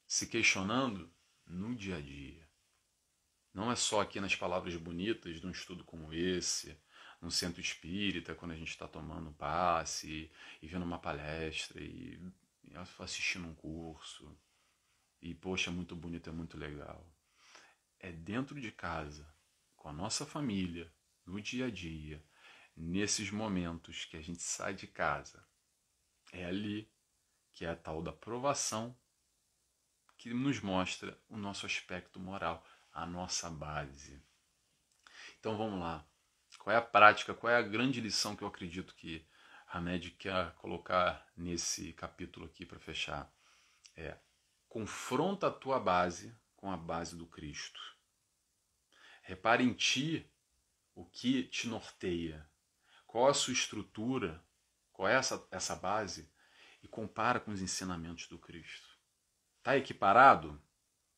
Se 0.05 0.27
questionando 0.27 1.15
no 1.47 1.77
dia 1.77 1.97
a 1.97 2.01
dia. 2.01 2.47
Não 3.55 3.71
é 3.71 3.77
só 3.77 4.01
aqui 4.01 4.21
nas 4.21 4.35
palavras 4.35 4.75
bonitas 4.77 5.41
de 5.41 5.47
um 5.47 5.51
estudo 5.51 5.85
como 5.85 6.13
esse, 6.13 6.77
num 7.27 7.31
centro 7.31 7.61
espírita, 7.61 8.35
quando 8.35 8.53
a 8.53 8.57
gente 8.57 8.71
está 8.71 8.89
tomando 8.89 9.33
passe 9.33 10.31
e 10.63 10.67
vendo 10.67 10.85
uma 10.85 10.99
palestra 10.99 11.83
e 11.83 12.21
assistindo 12.99 13.49
um 13.49 13.55
curso. 13.55 14.37
E, 15.21 15.35
poxa, 15.35 15.71
é 15.71 15.73
muito 15.73 15.97
bonito, 15.97 16.31
é 16.31 16.33
muito 16.33 16.57
legal 16.57 17.05
é 17.99 18.13
dentro 18.13 18.61
de 18.61 18.71
casa, 18.71 19.27
com 19.75 19.89
a 19.89 19.93
nossa 19.93 20.27
família, 20.27 20.93
no 21.25 21.41
dia 21.41 21.67
a 21.67 21.71
dia, 21.71 22.25
nesses 22.77 23.31
momentos 23.31 24.05
que 24.05 24.17
a 24.17 24.23
gente 24.23 24.43
sai 24.43 24.75
de 24.75 24.87
casa, 24.87 25.45
é 26.33 26.45
ali 26.45 26.91
que 27.53 27.65
é 27.65 27.71
a 27.71 27.77
tal 27.77 28.03
da 28.03 28.13
provação 28.13 28.97
que 30.19 30.33
nos 30.33 30.61
mostra 30.61 31.19
o 31.29 31.37
nosso 31.37 31.67
aspecto 31.67 32.21
moral, 32.21 32.65
a 32.93 33.07
nossa 33.07 33.51
base. 33.51 34.23
Então 35.39 35.57
vamos 35.57 35.81
lá. 35.81 36.07
Qual 36.67 36.75
é 36.75 36.79
a 36.81 36.83
prática, 36.83 37.33
qual 37.33 37.53
é 37.53 37.57
a 37.57 37.63
grande 37.63 38.01
lição 38.01 38.35
que 38.35 38.43
eu 38.43 38.49
acredito 38.49 38.93
que 38.97 39.25
Hamed 39.69 40.11
quer 40.11 40.53
colocar 40.55 41.25
nesse 41.37 41.93
capítulo 41.93 42.47
aqui 42.47 42.67
para 42.67 42.81
fechar? 42.81 43.33
É 43.95 44.17
confronta 44.69 45.47
a 45.47 45.53
tua 45.53 45.79
base 45.79 46.37
com 46.57 46.69
a 46.69 46.77
base 46.77 47.17
do 47.17 47.25
Cristo. 47.25 47.81
Repare 49.23 49.63
em 49.63 49.73
ti 49.75 50.29
o 50.93 51.05
que 51.05 51.45
te 51.45 51.69
norteia, 51.69 52.45
qual 53.07 53.29
a 53.29 53.35
sua 53.35 53.53
estrutura, 53.53 54.45
qual 54.93 55.07
é 55.07 55.15
essa, 55.15 55.47
essa 55.53 55.77
base, 55.77 56.29
e 56.83 56.89
compara 56.89 57.39
com 57.39 57.53
os 57.53 57.63
ensinamentos 57.63 58.27
do 58.27 58.41
Cristo. 58.41 58.89
Está 59.59 59.77
equiparado? 59.77 60.61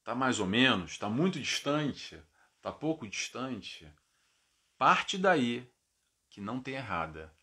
Está 0.00 0.14
mais 0.14 0.40
ou 0.40 0.46
menos? 0.46 0.90
Está 0.90 1.08
muito 1.08 1.40
distante? 1.40 2.22
Está 2.58 2.70
pouco 2.70 3.08
distante? 3.08 3.90
Parte 4.78 5.18
daí 5.18 5.68
que 6.30 6.40
não 6.40 6.62
tem 6.62 6.74
errada. 6.74 7.34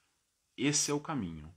Esse 0.55 0.89
é 0.89 0.93
o 0.93 1.01
caminho. 1.01 1.53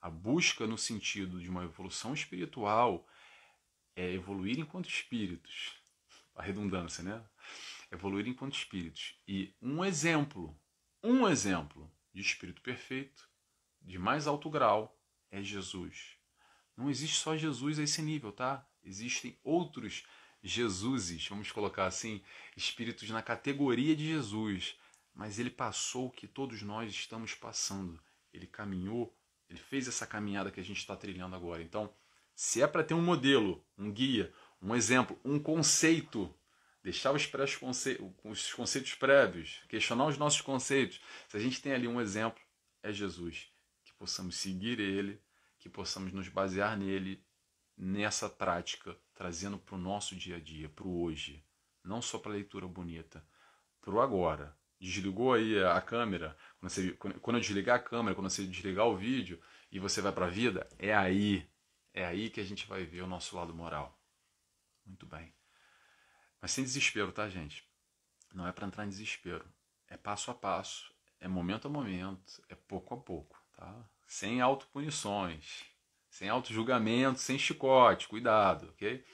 A 0.00 0.08
busca 0.08 0.68
no 0.68 0.78
sentido 0.78 1.40
de 1.40 1.50
uma 1.50 1.64
evolução 1.64 2.14
espiritual 2.14 3.04
é 3.96 4.12
evoluir 4.12 4.60
enquanto 4.60 4.88
espíritos. 4.88 5.72
A 6.32 6.44
redundância, 6.44 7.02
né? 7.02 7.24
Evoluir 7.90 8.28
enquanto 8.28 8.54
espíritos. 8.54 9.18
E 9.26 9.52
um 9.60 9.84
exemplo, 9.84 10.56
um 11.02 11.26
exemplo 11.26 11.92
de 12.12 12.20
espírito 12.20 12.62
perfeito, 12.62 13.28
de 13.82 13.98
mais 13.98 14.28
alto 14.28 14.48
grau, 14.48 14.96
é 15.28 15.42
Jesus. 15.42 16.16
Não 16.76 16.88
existe 16.88 17.16
só 17.16 17.36
Jesus 17.36 17.80
a 17.80 17.82
esse 17.82 18.00
nível, 18.00 18.30
tá? 18.30 18.64
Existem 18.84 19.36
outros 19.42 20.04
Jesuses, 20.46 21.26
vamos 21.26 21.50
colocar 21.50 21.86
assim, 21.86 22.22
espíritos 22.54 23.08
na 23.08 23.22
categoria 23.22 23.96
de 23.96 24.06
Jesus. 24.06 24.76
Mas 25.14 25.38
ele 25.38 25.50
passou 25.50 26.06
o 26.06 26.10
que 26.10 26.26
todos 26.26 26.62
nós 26.62 26.90
estamos 26.90 27.34
passando. 27.34 28.02
Ele 28.32 28.46
caminhou, 28.46 29.16
ele 29.48 29.60
fez 29.60 29.86
essa 29.86 30.06
caminhada 30.06 30.50
que 30.50 30.60
a 30.60 30.64
gente 30.64 30.78
está 30.78 30.96
trilhando 30.96 31.36
agora. 31.36 31.62
Então, 31.62 31.94
se 32.34 32.60
é 32.60 32.66
para 32.66 32.82
ter 32.82 32.94
um 32.94 33.02
modelo, 33.02 33.64
um 33.78 33.92
guia, 33.92 34.32
um 34.60 34.74
exemplo, 34.74 35.18
um 35.24 35.38
conceito, 35.38 36.34
deixar 36.82 37.12
os, 37.12 37.26
conce 37.56 37.98
os 38.24 38.52
conceitos 38.52 38.94
prévios, 38.94 39.62
questionar 39.68 40.06
os 40.06 40.18
nossos 40.18 40.40
conceitos, 40.40 41.00
se 41.28 41.36
a 41.36 41.40
gente 41.40 41.62
tem 41.62 41.72
ali 41.72 41.86
um 41.86 42.00
exemplo, 42.00 42.42
é 42.82 42.92
Jesus. 42.92 43.48
Que 43.84 43.92
possamos 43.94 44.36
seguir 44.36 44.80
ele, 44.80 45.20
que 45.58 45.68
possamos 45.68 46.12
nos 46.12 46.28
basear 46.28 46.76
nele, 46.76 47.24
nessa 47.76 48.28
prática, 48.28 48.96
trazendo 49.14 49.58
para 49.58 49.76
o 49.76 49.78
nosso 49.78 50.16
dia 50.16 50.36
a 50.36 50.40
dia, 50.40 50.68
para 50.68 50.86
o 50.86 51.02
hoje. 51.02 51.44
Não 51.82 52.02
só 52.02 52.18
para 52.18 52.32
a 52.32 52.34
leitura 52.34 52.66
bonita, 52.66 53.24
para 53.80 53.94
o 53.94 54.00
agora. 54.00 54.56
Desligou 54.80 55.32
aí 55.32 55.62
a 55.62 55.80
câmera, 55.80 56.36
quando, 56.58 56.70
você, 56.70 56.92
quando 56.92 57.36
eu 57.36 57.40
desligar 57.40 57.76
a 57.76 57.82
câmera, 57.82 58.14
quando 58.14 58.28
você 58.28 58.44
desligar 58.44 58.86
o 58.86 58.96
vídeo 58.96 59.40
e 59.70 59.78
você 59.78 60.00
vai 60.00 60.12
para 60.12 60.26
a 60.26 60.30
vida, 60.30 60.68
é 60.78 60.94
aí 60.94 61.48
é 61.94 62.04
aí 62.04 62.28
que 62.28 62.40
a 62.40 62.44
gente 62.44 62.66
vai 62.66 62.84
ver 62.84 63.02
o 63.02 63.06
nosso 63.06 63.36
lado 63.36 63.54
moral. 63.54 63.96
Muito 64.84 65.06
bem. 65.06 65.32
Mas 66.42 66.50
sem 66.50 66.64
desespero, 66.64 67.12
tá, 67.12 67.28
gente? 67.28 67.64
Não 68.34 68.46
é 68.46 68.52
para 68.52 68.66
entrar 68.66 68.84
em 68.84 68.88
desespero. 68.88 69.48
É 69.88 69.96
passo 69.96 70.30
a 70.30 70.34
passo, 70.34 70.92
é 71.20 71.28
momento 71.28 71.68
a 71.68 71.70
momento, 71.70 72.42
é 72.48 72.54
pouco 72.56 72.94
a 72.94 72.96
pouco, 72.98 73.40
tá? 73.56 73.88
Sem 74.08 74.40
autopunições, 74.40 75.64
sem 76.10 76.28
autojulgamento, 76.28 77.20
sem 77.20 77.38
chicote, 77.38 78.08
cuidado, 78.08 78.70
ok? 78.70 79.06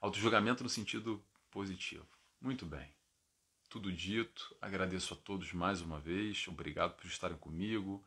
Autojulgamento 0.00 0.62
no 0.62 0.70
sentido 0.70 1.24
positivo. 1.50 2.06
Muito 2.40 2.64
bem. 2.64 2.94
Tudo 3.72 3.90
dito, 3.90 4.54
agradeço 4.60 5.14
a 5.14 5.16
todos 5.16 5.54
mais 5.54 5.80
uma 5.80 5.98
vez, 5.98 6.46
obrigado 6.46 6.94
por 6.94 7.06
estarem 7.06 7.38
comigo. 7.38 8.04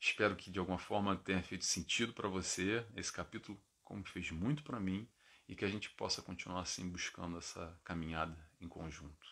Espero 0.00 0.34
que 0.34 0.50
de 0.50 0.58
alguma 0.58 0.78
forma 0.78 1.14
tenha 1.16 1.42
feito 1.42 1.66
sentido 1.66 2.14
para 2.14 2.30
você 2.30 2.82
esse 2.96 3.12
capítulo, 3.12 3.62
como 3.84 4.02
fez 4.08 4.30
muito 4.30 4.62
para 4.62 4.80
mim, 4.80 5.06
e 5.46 5.54
que 5.54 5.66
a 5.66 5.68
gente 5.68 5.90
possa 5.90 6.22
continuar 6.22 6.62
assim 6.62 6.88
buscando 6.88 7.36
essa 7.36 7.78
caminhada 7.84 8.34
em 8.58 8.66
conjunto. 8.66 9.28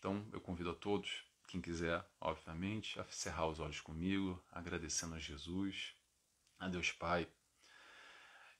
Então, 0.00 0.28
eu 0.32 0.40
convido 0.40 0.70
a 0.70 0.74
todos, 0.74 1.24
quem 1.46 1.60
quiser, 1.60 2.04
obviamente, 2.20 2.98
a 2.98 3.04
cerrar 3.04 3.46
os 3.46 3.60
olhos 3.60 3.80
comigo, 3.80 4.44
agradecendo 4.50 5.14
a 5.14 5.20
Jesus, 5.20 5.94
a 6.58 6.68
Deus 6.68 6.90
Pai, 6.90 7.28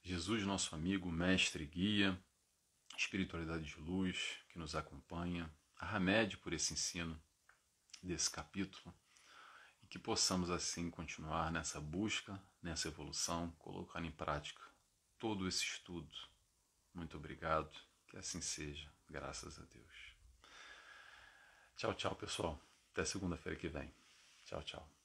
Jesus, 0.01 0.45
nosso 0.45 0.73
amigo, 0.73 1.11
mestre 1.11 1.65
guia, 1.65 2.17
espiritualidade 2.97 3.65
de 3.65 3.77
luz 3.81 4.37
que 4.47 4.57
nos 4.57 4.73
acompanha, 4.73 5.53
a 5.79 5.95
Hamed 5.95 6.37
por 6.37 6.53
esse 6.53 6.73
ensino 6.73 7.19
desse 8.03 8.29
capítulo 8.29 8.93
que 9.89 9.97
possamos 9.97 10.51
assim 10.51 10.91
continuar 10.91 11.51
nessa 11.51 11.81
busca, 11.81 12.39
nessa 12.61 12.87
evolução, 12.87 13.49
colocando 13.57 14.05
em 14.05 14.11
prática 14.11 14.61
todo 15.17 15.47
esse 15.47 15.63
estudo. 15.63 16.15
Muito 16.93 17.17
obrigado, 17.17 17.75
que 18.07 18.15
assim 18.17 18.39
seja, 18.39 18.91
graças 19.09 19.57
a 19.57 19.63
Deus. 19.63 20.13
Tchau, 21.75 21.93
tchau, 21.95 22.15
pessoal. 22.15 22.61
Até 22.91 23.03
segunda-feira 23.03 23.57
que 23.57 23.67
vem. 23.67 23.91
Tchau, 24.45 24.61
tchau. 24.61 24.98